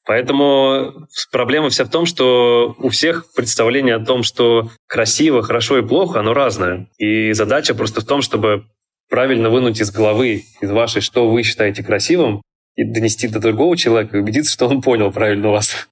Поэтому 0.04 1.06
проблема 1.30 1.70
вся 1.70 1.84
в 1.84 1.90
том, 1.90 2.06
что 2.06 2.74
у 2.78 2.88
всех 2.88 3.32
представление 3.34 3.96
о 3.96 4.04
том, 4.04 4.24
что 4.24 4.70
красиво, 4.88 5.42
хорошо 5.42 5.78
и 5.78 5.86
плохо, 5.86 6.20
оно 6.20 6.34
разное. 6.34 6.88
И 6.98 7.32
задача 7.32 7.74
просто 7.74 8.00
в 8.00 8.04
том, 8.04 8.20
чтобы 8.20 8.64
правильно 9.08 9.48
вынуть 9.48 9.80
из 9.80 9.90
головы, 9.90 10.44
из 10.60 10.70
вашей, 10.70 11.02
что 11.02 11.30
вы 11.30 11.42
считаете 11.42 11.84
красивым, 11.84 12.42
и 12.74 12.84
донести 12.84 13.28
до 13.28 13.38
другого 13.38 13.76
человека 13.76 14.16
и 14.16 14.20
убедиться, 14.20 14.52
что 14.52 14.66
он 14.66 14.82
понял 14.82 15.12
правильно 15.12 15.50
вас. 15.50 15.88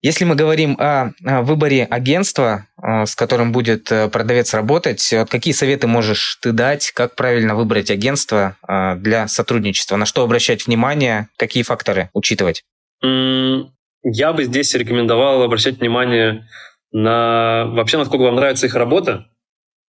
Если 0.00 0.24
мы 0.24 0.36
говорим 0.36 0.76
о, 0.78 1.12
выборе 1.42 1.84
агентства, 1.84 2.66
э, 2.80 3.04
с 3.04 3.16
которым 3.16 3.50
будет 3.50 3.90
э, 3.90 4.08
продавец 4.08 4.54
работать, 4.54 5.08
вот 5.12 5.28
какие 5.28 5.52
советы 5.52 5.88
можешь 5.88 6.38
ты 6.40 6.52
дать, 6.52 6.92
как 6.92 7.16
правильно 7.16 7.56
выбрать 7.56 7.90
агентство 7.90 8.56
э, 8.68 8.94
для 8.96 9.26
сотрудничества, 9.26 9.96
на 9.96 10.06
что 10.06 10.22
обращать 10.22 10.68
внимание, 10.68 11.28
какие 11.36 11.64
факторы 11.64 12.10
учитывать? 12.12 12.62
Я 13.02 14.32
бы 14.32 14.44
здесь 14.44 14.74
рекомендовал 14.74 15.42
обращать 15.42 15.78
внимание 15.78 16.46
на 16.92 17.66
вообще, 17.66 17.98
насколько 17.98 18.22
вам 18.22 18.36
нравится 18.36 18.66
их 18.66 18.74
работа, 18.74 19.26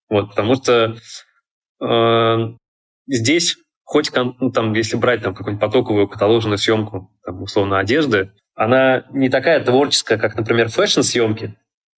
вот, 0.09 0.29
потому 0.29 0.55
что 0.55 0.97
э, 1.81 2.37
здесь 3.07 3.57
хоть 3.89 4.11
ну, 4.13 4.51
там, 4.51 4.73
если 4.73 4.97
брать 4.97 5.23
там 5.23 5.33
какую-нибудь 5.33 5.61
потоковую 5.61 6.07
каталожную 6.07 6.57
съемку, 6.57 7.11
там, 7.23 7.41
условно, 7.41 7.79
одежды, 7.79 8.31
она 8.53 9.05
не 9.11 9.29
такая 9.29 9.63
творческая, 9.63 10.17
как, 10.17 10.35
например, 10.35 10.69
фэшн-съемки, 10.69 11.55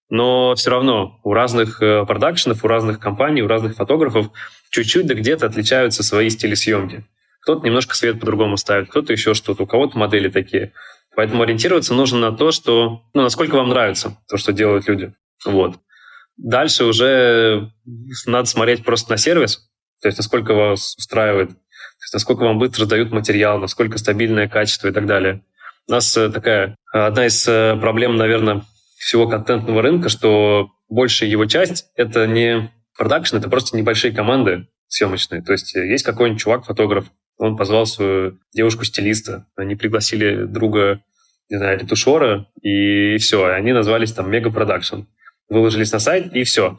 но 0.09 0.55
все 0.55 0.69
равно 0.69 1.19
у 1.23 1.33
разных 1.33 1.81
э, 1.81 2.05
продакшенов, 2.05 2.63
у 2.63 2.67
разных 2.67 2.99
компаний, 2.99 3.41
у 3.41 3.47
разных 3.47 3.75
фотографов 3.75 4.27
чуть-чуть 4.69 5.07
да 5.07 5.15
где-то 5.15 5.47
отличаются 5.47 6.03
свои 6.03 6.29
стили 6.29 6.53
съемки. 6.53 7.03
Кто-то 7.41 7.65
немножко 7.65 7.95
свет 7.95 8.19
по-другому 8.19 8.57
ставит, 8.57 8.89
кто-то 8.89 9.11
еще 9.11 9.33
что-то, 9.33 9.63
у 9.63 9.67
кого-то 9.67 9.97
модели 9.97 10.29
такие. 10.29 10.73
Поэтому 11.15 11.43
ориентироваться 11.43 11.93
нужно 11.93 12.19
на 12.19 12.31
то, 12.31 12.51
что, 12.51 13.03
ну, 13.13 13.21
насколько 13.21 13.55
вам 13.55 13.69
нравится 13.69 14.17
то, 14.27 14.37
что 14.37 14.53
делают 14.53 14.87
люди. 14.87 15.13
Вот. 15.45 15.75
Дальше 16.37 16.85
уже 16.85 17.71
надо 18.25 18.47
смотреть 18.47 18.83
просто 18.83 19.11
на 19.11 19.17
сервис, 19.17 19.69
то 20.01 20.07
есть 20.07 20.17
насколько 20.17 20.53
вас 20.53 20.95
устраивает, 20.97 21.49
то 21.49 22.03
есть 22.03 22.13
насколько 22.13 22.43
вам 22.43 22.57
быстро 22.57 22.85
дают 22.85 23.11
материал, 23.11 23.59
насколько 23.59 23.97
стабильное 23.97 24.47
качество 24.47 24.87
и 24.87 24.91
так 24.91 25.05
далее. 25.05 25.43
У 25.87 25.91
нас 25.91 26.15
э, 26.15 26.29
такая 26.29 26.75
одна 26.93 27.27
из 27.27 27.47
э, 27.47 27.75
проблем, 27.79 28.15
наверное, 28.15 28.63
всего 28.97 29.27
контентного 29.27 29.81
рынка, 29.81 30.09
что 30.09 30.69
большая 30.89 31.29
его 31.29 31.45
часть— 31.45 31.87
это 31.95 32.25
не 32.27 32.71
продакшн, 32.97 33.37
это 33.37 33.49
просто 33.49 33.77
небольшие 33.77 34.13
команды 34.13 34.67
съемочные. 34.87 35.41
То 35.41 35.51
есть 35.51 35.73
есть 35.73 36.03
какой-нибудь 36.03 36.41
чувак-фотограф, 36.41 37.05
он 37.41 37.57
позвал 37.57 37.87
свою 37.87 38.37
девушку-стилиста, 38.53 39.47
они 39.55 39.75
пригласили 39.75 40.45
друга, 40.45 41.01
не 41.49 41.57
знаю, 41.57 41.79
ретушера, 41.79 42.47
и 42.61 43.17
все, 43.17 43.45
они 43.45 43.73
назвались 43.73 44.13
там 44.13 44.29
Мега 44.29 44.51
Продакшн. 44.51 45.01
Выложились 45.49 45.91
на 45.91 45.99
сайт, 45.99 46.33
и 46.35 46.43
все. 46.43 46.77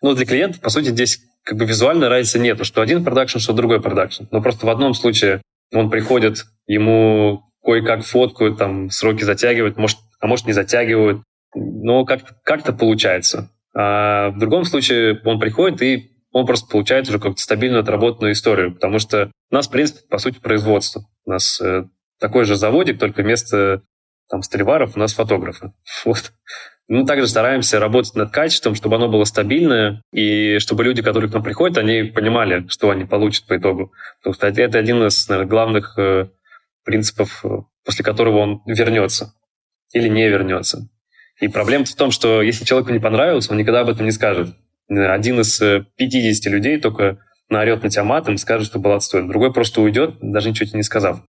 Но 0.00 0.14
для 0.14 0.24
клиента, 0.24 0.60
по 0.60 0.70
сути, 0.70 0.90
здесь 0.90 1.20
как 1.42 1.58
бы 1.58 1.66
визуально 1.66 2.08
разницы 2.08 2.38
нету, 2.38 2.64
что 2.64 2.80
один 2.80 3.04
продакшн, 3.04 3.38
что 3.38 3.52
другой 3.52 3.82
продакшн. 3.82 4.24
Но 4.30 4.40
просто 4.40 4.66
в 4.66 4.70
одном 4.70 4.94
случае 4.94 5.42
он 5.72 5.90
приходит, 5.90 6.44
ему 6.66 7.42
кое-как 7.62 8.04
фоткают, 8.04 8.56
там 8.56 8.90
сроки 8.90 9.24
затягивают, 9.24 9.76
может, 9.76 9.98
а 10.20 10.26
может 10.26 10.46
не 10.46 10.52
затягивают, 10.52 11.22
но 11.54 12.04
как-то 12.04 12.34
как 12.44 12.78
получается. 12.78 13.50
А 13.76 14.30
в 14.30 14.38
другом 14.38 14.64
случае 14.64 15.20
он 15.24 15.40
приходит 15.40 15.82
и 15.82 16.13
он 16.34 16.46
просто 16.46 16.66
получает 16.68 17.08
уже 17.08 17.20
как-то 17.20 17.40
стабильно 17.40 17.78
отработанную 17.78 18.32
историю, 18.32 18.74
потому 18.74 18.98
что 18.98 19.30
у 19.50 19.54
нас, 19.54 19.68
в 19.68 19.70
принципе, 19.70 20.00
по 20.10 20.18
сути, 20.18 20.40
производство. 20.40 21.06
У 21.24 21.30
нас 21.30 21.60
э, 21.60 21.84
такой 22.18 22.44
же 22.44 22.56
заводик, 22.56 22.98
только 22.98 23.22
вместо 23.22 23.82
там, 24.28 24.42
столеваров 24.42 24.96
у 24.96 24.98
нас 24.98 25.14
фотографы. 25.14 25.72
Вот. 26.04 26.32
Мы 26.86 27.06
также 27.06 27.28
стараемся 27.28 27.78
работать 27.78 28.14
над 28.14 28.30
качеством, 28.30 28.74
чтобы 28.74 28.96
оно 28.96 29.08
было 29.08 29.24
стабильное, 29.24 30.02
и 30.12 30.58
чтобы 30.58 30.84
люди, 30.84 31.02
которые 31.02 31.30
к 31.30 31.34
нам 31.34 31.42
приходят, 31.42 31.78
они 31.78 32.02
понимали, 32.02 32.66
что 32.68 32.90
они 32.90 33.04
получат 33.04 33.46
по 33.46 33.56
итогу. 33.56 33.92
Потому 34.18 34.34
что 34.34 34.48
это 34.48 34.78
один 34.78 35.06
из 35.06 35.26
наверное, 35.28 35.48
главных 35.48 35.98
э, 35.98 36.28
принципов, 36.84 37.44
э, 37.44 37.48
после 37.84 38.04
которого 38.04 38.38
он 38.38 38.62
вернется 38.66 39.34
или 39.92 40.08
не 40.08 40.28
вернется. 40.28 40.88
И 41.40 41.46
проблема 41.46 41.84
в 41.84 41.94
том, 41.94 42.10
что 42.10 42.42
если 42.42 42.64
человеку 42.64 42.92
не 42.92 42.98
понравилось, 42.98 43.48
он 43.48 43.56
никогда 43.56 43.80
об 43.80 43.88
этом 43.88 44.04
не 44.04 44.12
скажет. 44.12 44.54
Один 44.96 45.40
из 45.40 45.58
50 45.58 46.46
э, 46.46 46.50
людей 46.50 46.78
только 46.78 47.18
наорет 47.48 47.82
на 47.82 47.90
тебя 47.90 48.04
матом, 48.04 48.36
скажет, 48.38 48.66
что 48.66 48.78
был 48.78 48.92
отстой. 48.92 49.26
Другой 49.26 49.52
просто 49.52 49.80
уйдет, 49.80 50.16
даже 50.20 50.50
ничего 50.50 50.66
тебе 50.66 50.78
не 50.78 50.84
сказав. 50.84 51.20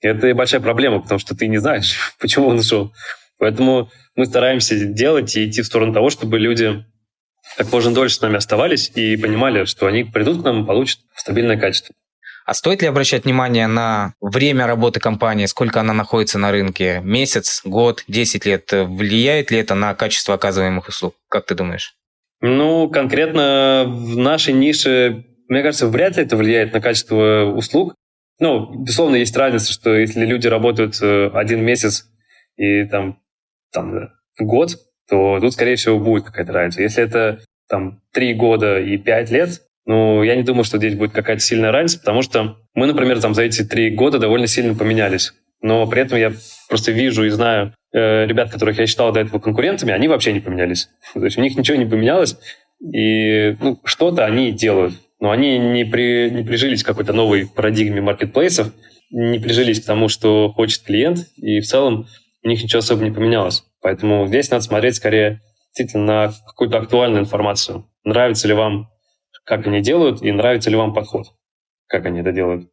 И 0.00 0.06
это 0.06 0.34
большая 0.34 0.60
проблема, 0.60 1.00
потому 1.00 1.18
что 1.18 1.36
ты 1.36 1.46
не 1.46 1.58
знаешь, 1.58 2.14
почему 2.20 2.48
он 2.48 2.58
ушел. 2.58 2.92
Поэтому 3.38 3.90
мы 4.16 4.26
стараемся 4.26 4.76
делать 4.84 5.34
и 5.36 5.48
идти 5.48 5.62
в 5.62 5.66
сторону 5.66 5.92
того, 5.92 6.10
чтобы 6.10 6.38
люди 6.38 6.84
как 7.56 7.72
можно 7.72 7.92
дольше 7.92 8.16
с 8.16 8.20
нами 8.20 8.36
оставались 8.36 8.92
и 8.94 9.16
понимали, 9.16 9.64
что 9.64 9.86
они 9.86 10.04
придут 10.04 10.42
к 10.42 10.44
нам 10.44 10.62
и 10.62 10.66
получат 10.66 11.00
стабильное 11.16 11.58
качество. 11.58 11.94
А 12.46 12.54
стоит 12.54 12.82
ли 12.82 12.88
обращать 12.88 13.24
внимание 13.24 13.66
на 13.66 14.14
время 14.20 14.66
работы 14.66 14.98
компании, 14.98 15.46
сколько 15.46 15.80
она 15.80 15.92
находится 15.92 16.38
на 16.38 16.50
рынке? 16.50 17.00
Месяц, 17.02 17.62
год, 17.64 18.04
10 18.08 18.44
лет? 18.44 18.70
Влияет 18.72 19.50
ли 19.50 19.58
это 19.58 19.74
на 19.74 19.94
качество 19.94 20.34
оказываемых 20.34 20.88
услуг? 20.88 21.14
Как 21.28 21.46
ты 21.46 21.54
думаешь? 21.54 21.94
Ну, 22.40 22.88
конкретно 22.88 23.84
в 23.86 24.16
нашей 24.16 24.54
нише, 24.54 25.24
мне 25.48 25.62
кажется, 25.62 25.88
вряд 25.88 26.16
ли 26.16 26.22
это 26.22 26.36
влияет 26.36 26.72
на 26.72 26.80
качество 26.80 27.52
услуг. 27.54 27.94
Ну, 28.38 28.82
безусловно, 28.82 29.16
есть 29.16 29.36
разница, 29.36 29.72
что 29.72 29.94
если 29.94 30.24
люди 30.24 30.46
работают 30.46 30.98
э, 31.02 31.30
один 31.34 31.62
месяц 31.62 32.06
и 32.56 32.84
там, 32.84 33.20
там 33.70 34.08
год, 34.38 34.76
то 35.08 35.38
тут, 35.40 35.52
скорее 35.52 35.76
всего, 35.76 35.98
будет 35.98 36.24
какая-то 36.24 36.52
разница. 36.52 36.82
Если 36.82 37.04
это 37.04 37.40
там 37.68 38.00
три 38.12 38.32
года 38.32 38.80
и 38.80 38.96
пять 38.96 39.30
лет, 39.30 39.60
ну, 39.84 40.22
я 40.22 40.36
не 40.36 40.42
думаю, 40.42 40.64
что 40.64 40.78
здесь 40.78 40.94
будет 40.94 41.12
какая-то 41.12 41.42
сильная 41.42 41.72
разница, 41.72 41.98
потому 41.98 42.22
что 42.22 42.56
мы, 42.74 42.86
например, 42.86 43.20
там 43.20 43.34
за 43.34 43.42
эти 43.42 43.62
три 43.62 43.90
года 43.90 44.18
довольно 44.18 44.46
сильно 44.46 44.74
поменялись. 44.74 45.34
Но 45.62 45.86
при 45.86 46.02
этом 46.02 46.18
я 46.18 46.32
просто 46.68 46.92
вижу 46.92 47.24
и 47.24 47.28
знаю 47.28 47.74
э, 47.92 48.26
ребят, 48.26 48.50
которых 48.50 48.78
я 48.78 48.86
считал 48.86 49.12
до 49.12 49.20
этого 49.20 49.38
конкурентами, 49.38 49.92
они 49.92 50.08
вообще 50.08 50.32
не 50.32 50.40
поменялись. 50.40 50.88
То 51.14 51.24
есть 51.24 51.38
у 51.38 51.42
них 51.42 51.56
ничего 51.56 51.76
не 51.76 51.86
поменялось, 51.86 52.36
и 52.80 53.56
ну, 53.60 53.78
что-то 53.84 54.24
они 54.24 54.52
делают. 54.52 54.94
Но 55.20 55.30
они 55.30 55.58
не, 55.58 55.84
при, 55.84 56.30
не 56.30 56.42
прижились 56.42 56.82
к 56.82 56.86
какой-то 56.86 57.12
новой 57.12 57.46
парадигме 57.46 58.00
маркетплейсов, 58.00 58.72
не 59.10 59.38
прижились 59.38 59.80
к 59.80 59.86
тому, 59.86 60.08
что 60.08 60.50
хочет 60.50 60.82
клиент, 60.82 61.26
и 61.36 61.60
в 61.60 61.66
целом 61.66 62.06
у 62.42 62.48
них 62.48 62.62
ничего 62.62 62.78
особо 62.78 63.02
не 63.02 63.10
поменялось. 63.10 63.64
Поэтому 63.82 64.26
здесь 64.26 64.50
надо 64.50 64.62
смотреть 64.62 64.96
скорее 64.96 65.40
действительно 65.68 66.04
на 66.04 66.32
какую-то 66.46 66.78
актуальную 66.78 67.22
информацию. 67.22 67.86
Нравится 68.04 68.48
ли 68.48 68.54
вам, 68.54 68.88
как 69.44 69.66
они 69.66 69.80
делают, 69.80 70.22
и 70.22 70.32
нравится 70.32 70.70
ли 70.70 70.76
вам 70.76 70.94
подход, 70.94 71.26
как 71.86 72.06
они 72.06 72.20
это 72.20 72.32
делают. 72.32 72.70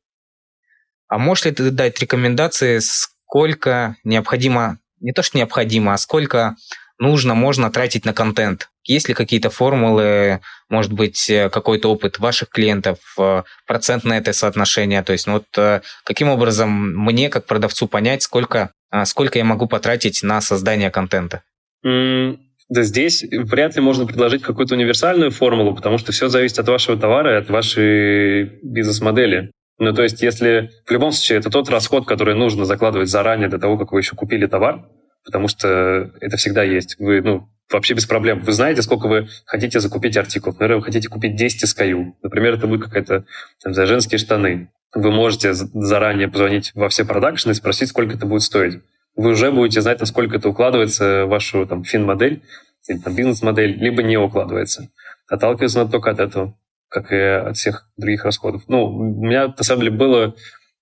А 1.08 1.18
можешь 1.18 1.46
ли 1.46 1.52
ты 1.52 1.72
дать 1.72 2.00
рекомендации, 2.00 2.80
сколько 2.80 3.96
необходимо, 4.04 4.80
не 5.00 5.14
то 5.14 5.24
что 5.24 5.38
необходимо, 5.38 5.94
а 5.94 5.98
сколько 5.98 6.56
нужно, 7.00 7.34
можно 7.34 7.72
тратить 7.72 8.06
на 8.06 8.14
контент? 8.14 8.70
Есть 8.84 9.10
ли 9.10 9.14
какие-то 9.14 9.50
формулы, 9.50 10.40
может 10.70 10.94
быть, 10.94 11.30
э, 11.30 11.50
какой-то 11.50 11.92
опыт 11.92 12.20
ваших 12.20 12.50
клиентов, 12.50 13.00
э, 13.20 13.44
процентное 13.66 14.20
это 14.20 14.32
соотношение? 14.34 15.04
То 15.04 15.12
есть, 15.12 15.28
ну 15.28 15.34
вот 15.34 15.46
э, 15.58 15.82
каким 16.06 16.30
образом 16.30 16.96
мне, 16.96 17.30
как 17.30 17.46
продавцу, 17.46 17.88
понять, 17.88 18.24
сколько, 18.24 18.72
сколько 19.04 19.38
я 19.38 19.44
могу 19.44 19.68
потратить 19.68 20.24
на 20.24 20.40
создание 20.40 20.90
контента? 20.90 21.44
Mm, 21.86 22.38
да 22.70 22.84
здесь 22.84 23.24
вряд 23.24 23.76
ли 23.76 23.82
можно 23.82 24.06
предложить 24.06 24.42
какую-то 24.42 24.76
универсальную 24.76 25.32
формулу, 25.32 25.76
потому 25.76 25.98
что 25.98 26.12
все 26.12 26.28
зависит 26.28 26.60
от 26.60 26.68
вашего 26.68 26.98
товара 26.98 27.36
и 27.36 27.42
от 27.42 27.50
вашей 27.50 28.60
бизнес-модели. 28.64 29.52
Ну, 29.80 29.94
то 29.94 30.04
есть, 30.04 30.22
если 30.22 30.72
в 30.86 30.92
любом 30.92 31.12
случае 31.12 31.40
это 31.40 31.50
тот 31.50 31.70
расход, 31.70 32.08
который 32.08 32.36
нужно 32.36 32.66
закладывать 32.66 33.10
заранее 33.10 33.48
до 33.48 33.60
того, 33.60 33.78
как 33.78 33.92
вы 33.92 34.00
еще 34.00 34.16
купили 34.16 34.48
товар, 34.48 34.88
потому 35.24 35.48
что 35.48 36.12
это 36.20 36.38
всегда 36.38 36.64
есть. 36.64 36.98
Вы, 37.00 37.22
ну, 37.22 37.48
вообще 37.72 37.94
без 37.94 38.06
проблем. 38.06 38.40
Вы 38.40 38.54
знаете, 38.54 38.82
сколько 38.82 39.08
вы 39.08 39.28
хотите 39.46 39.80
закупить 39.80 40.18
артикул. 40.18 40.54
Например, 40.54 40.78
вы 40.78 40.84
хотите 40.84 41.10
купить 41.10 41.36
10 41.36 41.64
SKU. 41.64 42.14
Например, 42.24 42.56
это 42.56 42.66
будет 42.66 42.86
какая-то, 42.86 43.26
там, 43.62 43.74
за 43.74 43.86
женские 43.86 44.18
штаны. 44.18 44.72
Вы 44.96 45.12
можете 45.12 45.54
заранее 45.54 46.28
позвонить 46.28 46.72
во 46.74 46.90
все 46.90 47.06
продакшны 47.06 47.52
и 47.52 47.56
спросить, 47.56 47.90
сколько 47.90 48.16
это 48.16 48.26
будет 48.26 48.42
стоить. 48.42 48.82
Вы 49.16 49.32
уже 49.32 49.52
будете 49.52 49.82
знать, 49.82 50.00
насколько 50.00 50.38
это 50.38 50.50
укладывается 50.50 51.26
в 51.26 51.30
вашу 51.30 51.68
там, 51.68 51.84
фин-модель 51.84 52.42
или 52.88 52.98
там, 52.98 53.16
бизнес-модель, 53.16 53.78
либо 53.78 54.02
не 54.02 54.18
укладывается. 54.18 54.90
Отталкиваться 55.28 55.80
надо 55.80 55.92
только 55.92 56.12
от 56.12 56.20
этого 56.20 56.56
как 56.90 57.12
и 57.12 57.18
от 57.18 57.58
всех 57.58 57.90
других 57.98 58.26
расходов. 58.26 58.64
Ну, 58.68 58.86
у 58.86 59.26
меня, 59.26 59.48
на 59.48 59.64
самом 59.64 59.82
деле, 59.82 59.96
было 59.96 60.36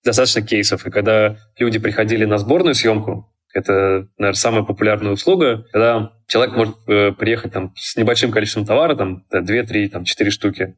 достаточно 0.04 0.42
кейсов, 0.42 0.86
и 0.86 0.92
когда 0.92 1.38
люди 1.58 1.80
приходили 1.80 2.26
на 2.26 2.38
сборную 2.38 2.76
съемку, 2.76 3.32
это, 3.54 4.08
наверное, 4.18 4.38
самая 4.38 4.64
популярная 4.64 5.14
услуга, 5.14 5.66
когда 5.72 6.12
человек 6.28 6.56
может 6.56 6.76
э, 6.88 7.12
приехать 7.14 7.54
там, 7.54 7.74
с 7.76 7.96
небольшим 7.96 8.32
количеством 8.32 8.66
товара, 8.66 8.96
там, 8.96 9.24
2, 9.32 9.42
3, 9.42 9.90
там, 9.90 10.04
4 10.04 10.30
штуки, 10.30 10.76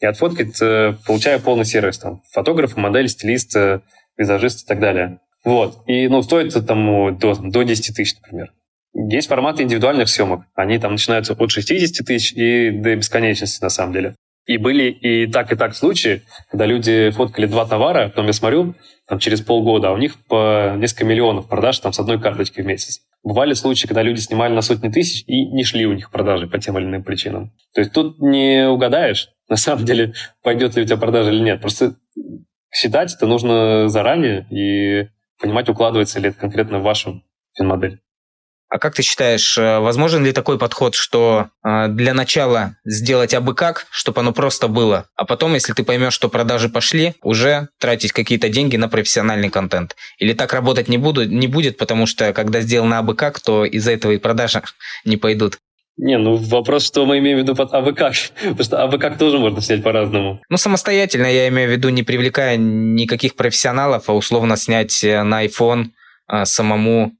и 0.00 0.06
отфоткать, 0.06 0.60
э, 0.60 0.94
получая 1.06 1.38
полный 1.38 1.64
сервис, 1.64 1.98
там, 1.98 2.22
фотограф, 2.30 2.76
модель, 2.76 3.08
стилист, 3.08 3.56
э, 3.56 3.80
визажист 4.18 4.64
и 4.64 4.66
так 4.66 4.78
далее. 4.78 5.20
Вот. 5.44 5.82
И, 5.86 6.06
ну, 6.08 6.22
стоит 6.22 6.48
это 6.48 6.62
там 6.62 7.16
до, 7.18 7.34
до 7.34 7.62
10 7.62 7.96
тысяч, 7.96 8.16
например. 8.20 8.52
Есть 8.92 9.28
форматы 9.28 9.62
индивидуальных 9.62 10.08
съемок. 10.08 10.44
Они 10.54 10.78
там 10.78 10.92
начинаются 10.92 11.32
от 11.32 11.50
60 11.50 12.06
тысяч 12.06 12.32
и 12.32 12.70
до 12.70 12.96
бесконечности, 12.96 13.62
на 13.62 13.70
самом 13.70 13.92
деле. 13.92 14.14
И 14.48 14.56
были 14.56 14.84
и 14.84 15.26
так, 15.26 15.52
и 15.52 15.56
так 15.56 15.76
случаи, 15.76 16.22
когда 16.50 16.64
люди 16.64 17.10
фоткали 17.10 17.44
два 17.44 17.66
товара, 17.66 18.08
потом 18.08 18.26
я 18.26 18.32
смотрю, 18.32 18.74
там 19.06 19.18
через 19.18 19.42
полгода, 19.42 19.90
а 19.90 19.92
у 19.92 19.98
них 19.98 20.14
по 20.26 20.72
несколько 20.74 21.04
миллионов 21.04 21.48
продаж 21.48 21.78
там 21.80 21.92
с 21.92 22.00
одной 22.00 22.18
карточки 22.18 22.62
в 22.62 22.66
месяц. 22.66 23.02
Бывали 23.22 23.52
случаи, 23.52 23.86
когда 23.86 24.02
люди 24.02 24.20
снимали 24.20 24.54
на 24.54 24.62
сотни 24.62 24.88
тысяч 24.88 25.22
и 25.26 25.44
не 25.50 25.64
шли 25.64 25.86
у 25.86 25.92
них 25.92 26.10
продажи 26.10 26.46
по 26.46 26.58
тем 26.58 26.78
или 26.78 26.86
иным 26.86 27.04
причинам. 27.04 27.52
То 27.74 27.82
есть 27.82 27.92
тут 27.92 28.20
не 28.20 28.66
угадаешь, 28.66 29.28
на 29.50 29.56
самом 29.56 29.84
деле, 29.84 30.14
пойдет 30.42 30.76
ли 30.76 30.82
у 30.82 30.86
тебя 30.86 30.96
продажа 30.96 31.30
или 31.30 31.40
нет. 31.40 31.60
Просто 31.60 31.96
считать 32.72 33.14
это 33.14 33.26
нужно 33.26 33.90
заранее 33.90 34.46
и 34.50 35.08
понимать, 35.38 35.68
укладывается 35.68 36.20
ли 36.20 36.30
это 36.30 36.38
конкретно 36.38 36.78
в 36.78 36.84
вашу 36.84 37.22
финмодель. 37.54 38.00
А 38.70 38.78
как 38.78 38.94
ты 38.94 39.02
считаешь, 39.02 39.56
э, 39.56 39.78
возможен 39.78 40.24
ли 40.24 40.32
такой 40.32 40.58
подход, 40.58 40.94
что 40.94 41.48
э, 41.64 41.88
для 41.88 42.12
начала 42.12 42.76
сделать 42.84 43.32
абы 43.32 43.54
как, 43.54 43.86
чтобы 43.90 44.20
оно 44.20 44.32
просто 44.32 44.68
было, 44.68 45.06
а 45.16 45.24
потом, 45.24 45.54
если 45.54 45.72
ты 45.72 45.84
поймешь, 45.84 46.12
что 46.12 46.28
продажи 46.28 46.68
пошли, 46.68 47.14
уже 47.22 47.68
тратить 47.78 48.12
какие-то 48.12 48.48
деньги 48.50 48.76
на 48.76 48.88
профессиональный 48.88 49.48
контент? 49.48 49.96
Или 50.18 50.34
так 50.34 50.52
работать 50.52 50.88
не, 50.88 50.98
буду, 50.98 51.24
не 51.24 51.46
будет, 51.46 51.78
потому 51.78 52.06
что 52.06 52.32
когда 52.34 52.60
сделано 52.60 52.98
абы 52.98 53.14
как, 53.14 53.40
то 53.40 53.64
из-за 53.64 53.92
этого 53.92 54.12
и 54.12 54.18
продажи 54.18 54.62
не 55.04 55.16
пойдут? 55.16 55.58
Не, 55.96 56.16
ну 56.16 56.36
вопрос, 56.36 56.86
что 56.86 57.04
мы 57.06 57.18
имеем 57.18 57.38
в 57.38 57.42
виду 57.42 57.56
под 57.56 57.74
АВ 57.74 57.92
как. 57.94 58.14
Потому 58.40 58.62
что 58.62 58.82
АВ 58.84 58.98
как 58.98 59.18
тоже 59.18 59.38
можно 59.38 59.60
снять 59.60 59.82
по-разному. 59.82 60.40
Ну, 60.48 60.56
самостоятельно 60.56 61.26
я 61.26 61.48
имею 61.48 61.68
в 61.68 61.72
виду, 61.72 61.88
не 61.88 62.04
привлекая 62.04 62.56
никаких 62.56 63.34
профессионалов, 63.34 64.04
а 64.08 64.12
условно 64.12 64.56
снять 64.56 65.02
э, 65.02 65.24
на 65.24 65.44
iPhone 65.44 65.86
а, 66.28 66.44
самому. 66.44 67.12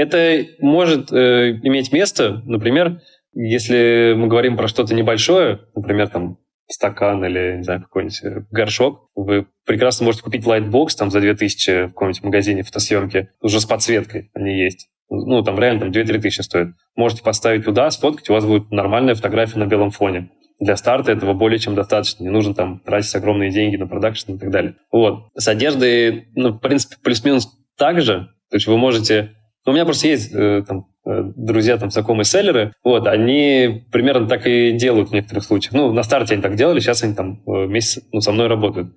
Это 0.00 0.46
может 0.60 1.12
э, 1.12 1.58
иметь 1.62 1.92
место, 1.92 2.40
например, 2.46 3.02
если 3.34 4.14
мы 4.16 4.28
говорим 4.28 4.56
про 4.56 4.66
что-то 4.66 4.94
небольшое, 4.94 5.60
например, 5.74 6.08
там 6.08 6.38
стакан 6.70 7.22
или, 7.22 7.58
не 7.58 7.64
знаю, 7.64 7.82
какой-нибудь 7.82 8.24
э, 8.24 8.44
горшок, 8.50 9.10
вы 9.14 9.46
прекрасно 9.66 10.06
можете 10.06 10.24
купить 10.24 10.46
лайтбокс 10.46 10.94
там 10.96 11.10
за 11.10 11.20
2000 11.20 11.84
в 11.84 11.88
каком-нибудь 11.88 12.22
магазине 12.22 12.62
фотосъемки, 12.62 13.28
уже 13.42 13.60
с 13.60 13.66
подсветкой 13.66 14.30
они 14.32 14.58
есть. 14.58 14.88
Ну, 15.10 15.42
там 15.42 15.58
реально 15.58 15.80
там 15.80 15.90
2-3 15.90 16.18
тысячи 16.18 16.40
стоит. 16.40 16.68
Можете 16.96 17.22
поставить 17.22 17.66
туда, 17.66 17.90
сфоткать, 17.90 18.30
у 18.30 18.32
вас 18.32 18.46
будет 18.46 18.70
нормальная 18.70 19.14
фотография 19.14 19.58
на 19.58 19.66
белом 19.66 19.90
фоне. 19.90 20.30
Для 20.60 20.76
старта 20.76 21.12
этого 21.12 21.34
более 21.34 21.58
чем 21.58 21.74
достаточно. 21.74 22.22
Не 22.22 22.30
нужно 22.30 22.54
там 22.54 22.80
тратить 22.80 23.14
огромные 23.14 23.50
деньги 23.50 23.76
на 23.76 23.86
продакшн 23.86 24.32
и 24.32 24.38
так 24.38 24.50
далее. 24.50 24.76
Вот. 24.90 25.28
С 25.36 25.46
одеждой, 25.46 26.28
ну, 26.34 26.52
в 26.52 26.58
принципе, 26.58 26.96
плюс-минус 27.02 27.50
так 27.76 28.00
же. 28.00 28.30
То 28.48 28.56
есть 28.56 28.66
вы 28.66 28.78
можете 28.78 29.34
у 29.66 29.72
меня 29.72 29.84
просто 29.84 30.08
есть 30.08 30.32
э, 30.34 30.62
там, 30.66 30.86
э, 31.06 31.22
друзья, 31.36 31.76
там, 31.76 31.90
знакомые 31.90 32.24
селлеры, 32.24 32.72
вот, 32.82 33.06
они 33.06 33.86
примерно 33.92 34.26
так 34.26 34.46
и 34.46 34.72
делают 34.72 35.10
в 35.10 35.12
некоторых 35.12 35.44
случаях. 35.44 35.74
Ну, 35.74 35.92
на 35.92 36.02
старте 36.02 36.34
они 36.34 36.42
так 36.42 36.56
делали, 36.56 36.80
сейчас 36.80 37.02
они 37.02 37.14
там 37.14 37.42
э, 37.46 37.66
месяц 37.66 38.02
ну, 38.12 38.20
со 38.20 38.32
мной 38.32 38.48
работают. 38.48 38.94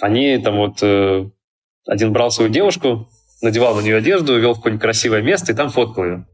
Они 0.00 0.38
там 0.38 0.56
вот... 0.56 0.82
Один 1.84 2.12
брал 2.12 2.30
свою 2.30 2.48
девушку, 2.48 3.08
надевал 3.42 3.74
на 3.74 3.80
нее 3.80 3.96
одежду, 3.96 4.38
вел 4.38 4.52
в 4.52 4.58
какое-нибудь 4.58 4.82
красивое 4.82 5.20
место 5.20 5.50
и 5.50 5.54
там 5.54 5.68
фоткал 5.68 6.04
ее. 6.04 6.26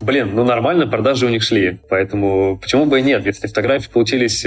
Блин, 0.00 0.34
ну 0.34 0.44
нормально, 0.44 0.88
продажи 0.88 1.26
у 1.26 1.28
них 1.28 1.44
шли. 1.44 1.80
Поэтому 1.88 2.58
почему 2.58 2.86
бы 2.86 2.98
и 2.98 3.02
нет? 3.02 3.24
Если 3.24 3.46
фотографии 3.46 3.88
получились 3.88 4.44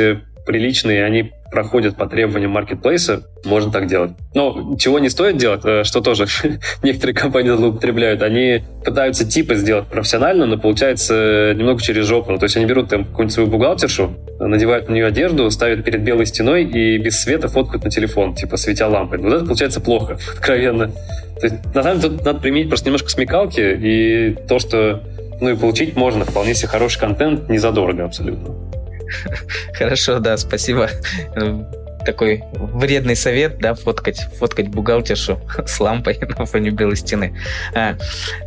приличные, 0.50 1.06
они 1.06 1.32
проходят 1.52 1.96
по 1.96 2.08
требованиям 2.08 2.50
маркетплейса, 2.50 3.22
можно 3.46 3.72
так 3.72 3.86
делать. 3.86 4.14
Но 4.34 4.76
чего 4.80 4.98
не 4.98 5.10
стоит 5.10 5.38
делать, 5.38 5.62
э, 5.64 5.84
что 5.84 6.02
тоже 6.02 6.26
некоторые 6.84 7.16
компании 7.16 7.52
злоупотребляют, 7.52 8.24
они 8.24 8.64
пытаются 8.84 9.30
типа 9.30 9.54
сделать 9.54 9.86
профессионально, 9.86 10.48
но 10.48 10.58
получается 10.58 11.54
немного 11.56 11.84
через 11.84 12.08
жопу. 12.08 12.36
То 12.40 12.46
есть 12.46 12.58
они 12.58 12.66
берут 12.66 12.90
там 12.90 13.06
какую-нибудь 13.06 13.34
свою 13.34 13.48
бухгалтершу, 13.48 14.16
надевают 14.40 14.90
на 14.90 14.94
нее 14.94 15.06
одежду, 15.06 15.52
ставят 15.52 15.86
перед 15.86 16.02
белой 16.02 16.26
стеной 16.26 16.64
и 16.64 16.98
без 16.98 17.22
света 17.22 17.48
фоткают 17.48 17.84
на 17.84 17.92
телефон, 17.92 18.34
типа 18.34 18.58
светя 18.58 18.88
лампой. 18.88 19.20
Вот 19.20 19.32
это 19.32 19.46
получается 19.46 19.82
плохо, 19.82 20.18
откровенно. 20.34 20.88
То 21.40 21.46
есть, 21.46 21.58
на 21.76 21.84
самом 21.84 22.00
деле, 22.00 22.14
тут 22.16 22.26
надо 22.26 22.40
применить 22.40 22.70
просто 22.70 22.88
немножко 22.88 23.10
смекалки 23.10 23.62
и 23.62 24.36
то, 24.48 24.58
что 24.58 25.04
ну 25.42 25.52
и 25.52 25.56
получить 25.56 25.96
можно 25.96 26.26
вполне 26.26 26.56
себе 26.56 26.70
хороший 26.70 27.00
контент 27.00 27.50
незадорого 27.50 28.06
абсолютно. 28.06 28.69
Хорошо, 29.74 30.20
да, 30.20 30.38
спасибо. 30.38 30.90
Такой 32.06 32.44
вредный 32.54 33.16
совет, 33.16 33.60
да, 33.60 33.74
фоткать, 33.74 34.22
фоткать 34.40 34.70
бухгалтершу 34.70 35.40
с 35.66 35.80
лампой 35.80 36.18
на 36.40 36.46
фоне 36.46 36.70
белой 36.70 36.96
стены. 36.96 37.38
А, 37.76 37.98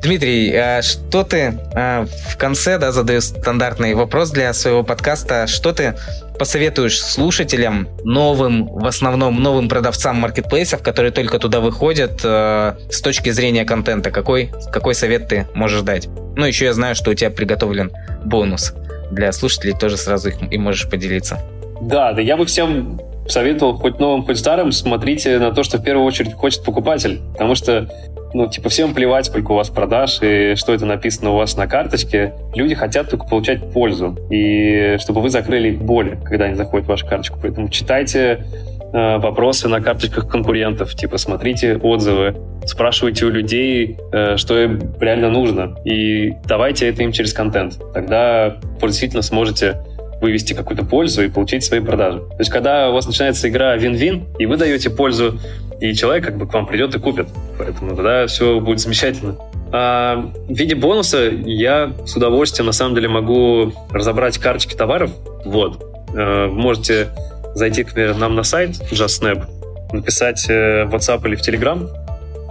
Дмитрий, 0.02 0.54
а 0.56 0.80
что 0.82 1.22
ты 1.22 1.58
а, 1.74 2.06
в 2.28 2.36
конце, 2.38 2.78
да, 2.78 2.92
задаю 2.92 3.20
стандартный 3.20 3.94
вопрос 3.94 4.30
для 4.30 4.52
своего 4.54 4.82
подкаста, 4.82 5.46
что 5.46 5.72
ты 5.72 5.94
посоветуешь 6.38 7.00
слушателям, 7.00 7.88
новым, 8.04 8.66
в 8.66 8.86
основном 8.86 9.40
новым 9.40 9.68
продавцам 9.68 10.16
маркетплейсов, 10.16 10.82
которые 10.82 11.12
только 11.12 11.38
туда 11.38 11.60
выходят, 11.60 12.22
с 12.22 13.00
точки 13.02 13.30
зрения 13.30 13.64
контента? 13.64 14.10
Какой, 14.10 14.50
какой 14.72 14.94
совет 14.94 15.28
ты 15.28 15.46
можешь 15.54 15.82
дать? 15.82 16.08
Ну, 16.34 16.46
еще 16.46 16.64
я 16.64 16.72
знаю, 16.72 16.94
что 16.94 17.10
у 17.10 17.14
тебя 17.14 17.30
приготовлен 17.30 17.92
бонус 18.24 18.72
для 19.12 19.32
слушателей 19.32 19.74
тоже 19.78 19.96
сразу 19.96 20.28
их 20.28 20.36
и 20.50 20.58
можешь 20.58 20.88
поделиться. 20.88 21.40
Да, 21.80 22.12
да 22.12 22.22
я 22.22 22.36
бы 22.36 22.46
всем 22.46 23.00
советовал, 23.28 23.76
хоть 23.76 23.98
новым, 23.98 24.24
хоть 24.24 24.38
старым, 24.38 24.72
смотрите 24.72 25.38
на 25.38 25.52
то, 25.52 25.62
что 25.62 25.78
в 25.78 25.84
первую 25.84 26.06
очередь 26.06 26.34
хочет 26.34 26.64
покупатель. 26.64 27.20
Потому 27.32 27.54
что, 27.54 27.88
ну, 28.34 28.48
типа, 28.48 28.68
всем 28.68 28.94
плевать, 28.94 29.26
сколько 29.26 29.52
у 29.52 29.54
вас 29.54 29.70
продаж 29.70 30.18
и 30.22 30.54
что 30.56 30.74
это 30.74 30.86
написано 30.86 31.30
у 31.30 31.36
вас 31.36 31.56
на 31.56 31.66
карточке. 31.66 32.34
Люди 32.54 32.74
хотят 32.74 33.10
только 33.10 33.26
получать 33.26 33.72
пользу. 33.72 34.18
И 34.30 34.96
чтобы 35.00 35.20
вы 35.20 35.30
закрыли 35.30 35.70
их 35.70 35.82
боли, 35.82 36.18
когда 36.24 36.46
они 36.46 36.54
заходят 36.54 36.86
в 36.86 36.88
вашу 36.88 37.06
карточку. 37.06 37.38
Поэтому 37.40 37.68
читайте 37.68 38.44
Э, 38.92 39.16
вопросы 39.16 39.68
на 39.68 39.80
карточках 39.80 40.28
конкурентов, 40.28 40.94
типа 40.94 41.16
смотрите 41.16 41.76
отзывы, 41.76 42.36
спрашивайте 42.66 43.24
у 43.24 43.30
людей, 43.30 43.96
э, 44.12 44.36
что 44.36 44.58
им 44.58 44.80
реально 45.00 45.30
нужно, 45.30 45.76
и 45.86 46.32
давайте 46.44 46.88
это 46.88 47.02
им 47.02 47.10
через 47.10 47.32
контент. 47.32 47.78
Тогда 47.94 48.58
вы 48.80 48.88
действительно 48.88 49.22
сможете 49.22 49.82
вывести 50.20 50.52
какую-то 50.52 50.84
пользу 50.84 51.24
и 51.24 51.28
получить 51.28 51.64
свои 51.64 51.80
продажи. 51.80 52.18
То 52.18 52.36
есть, 52.38 52.50
когда 52.50 52.90
у 52.90 52.92
вас 52.92 53.06
начинается 53.06 53.48
игра 53.48 53.76
вин-вин, 53.76 54.26
и 54.38 54.44
вы 54.44 54.58
даете 54.58 54.90
пользу, 54.90 55.38
и 55.80 55.94
человек 55.94 56.26
как 56.26 56.36
бы 56.36 56.46
к 56.46 56.52
вам 56.52 56.66
придет 56.66 56.94
и 56.94 56.98
купит. 56.98 57.28
Поэтому 57.58 57.96
тогда 57.96 58.26
все 58.26 58.60
будет 58.60 58.80
замечательно. 58.80 59.36
А 59.72 60.30
в 60.48 60.54
виде 60.54 60.74
бонуса 60.74 61.30
я 61.30 61.92
с 62.04 62.14
удовольствием 62.14 62.66
на 62.66 62.72
самом 62.72 62.94
деле 62.94 63.08
могу 63.08 63.72
разобрать 63.90 64.36
карточки 64.36 64.76
товаров. 64.76 65.10
Вот. 65.46 65.82
Э, 66.14 66.46
можете 66.46 67.08
зайти, 67.54 67.84
к 67.84 67.94
нам 67.94 68.34
на 68.34 68.42
сайт 68.42 68.70
JustSnap, 68.90 69.44
написать 69.92 70.48
э, 70.48 70.84
в 70.84 70.94
WhatsApp 70.94 71.26
или 71.26 71.36
в 71.36 71.40
Telegram, 71.40 71.88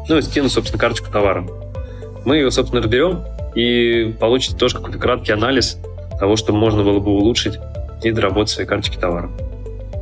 ну 0.07 0.17
и 0.17 0.21
скинуть, 0.21 0.51
собственно, 0.51 0.79
карточку 0.79 1.11
товара. 1.11 1.45
Мы 2.25 2.37
ее, 2.37 2.51
собственно, 2.51 2.81
разберем 2.81 3.23
и 3.55 4.15
получите 4.19 4.55
тоже 4.55 4.77
какой-то 4.77 4.97
краткий 4.97 5.31
анализ 5.31 5.77
того, 6.19 6.35
что 6.35 6.53
можно 6.53 6.83
было 6.83 6.99
бы 6.99 7.11
улучшить 7.11 7.57
и 8.03 8.11
доработать 8.11 8.53
свои 8.53 8.65
карточки 8.65 8.97
товара. 8.97 9.29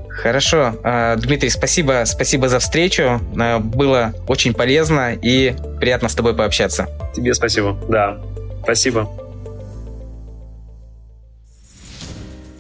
Хорошо. 0.09 0.73
А, 0.83 1.15
Дмитрий, 1.15 1.49
спасибо, 1.49 2.03
спасибо 2.05 2.49
за 2.49 2.59
встречу. 2.59 3.21
А, 3.39 3.59
было 3.59 4.13
очень 4.27 4.53
полезно 4.53 5.13
и 5.13 5.55
приятно 5.79 6.09
с 6.09 6.15
тобой 6.15 6.35
пообщаться. 6.35 6.87
Тебе 7.15 7.33
спасибо. 7.33 7.77
Да, 7.87 8.19
спасибо. 8.63 9.09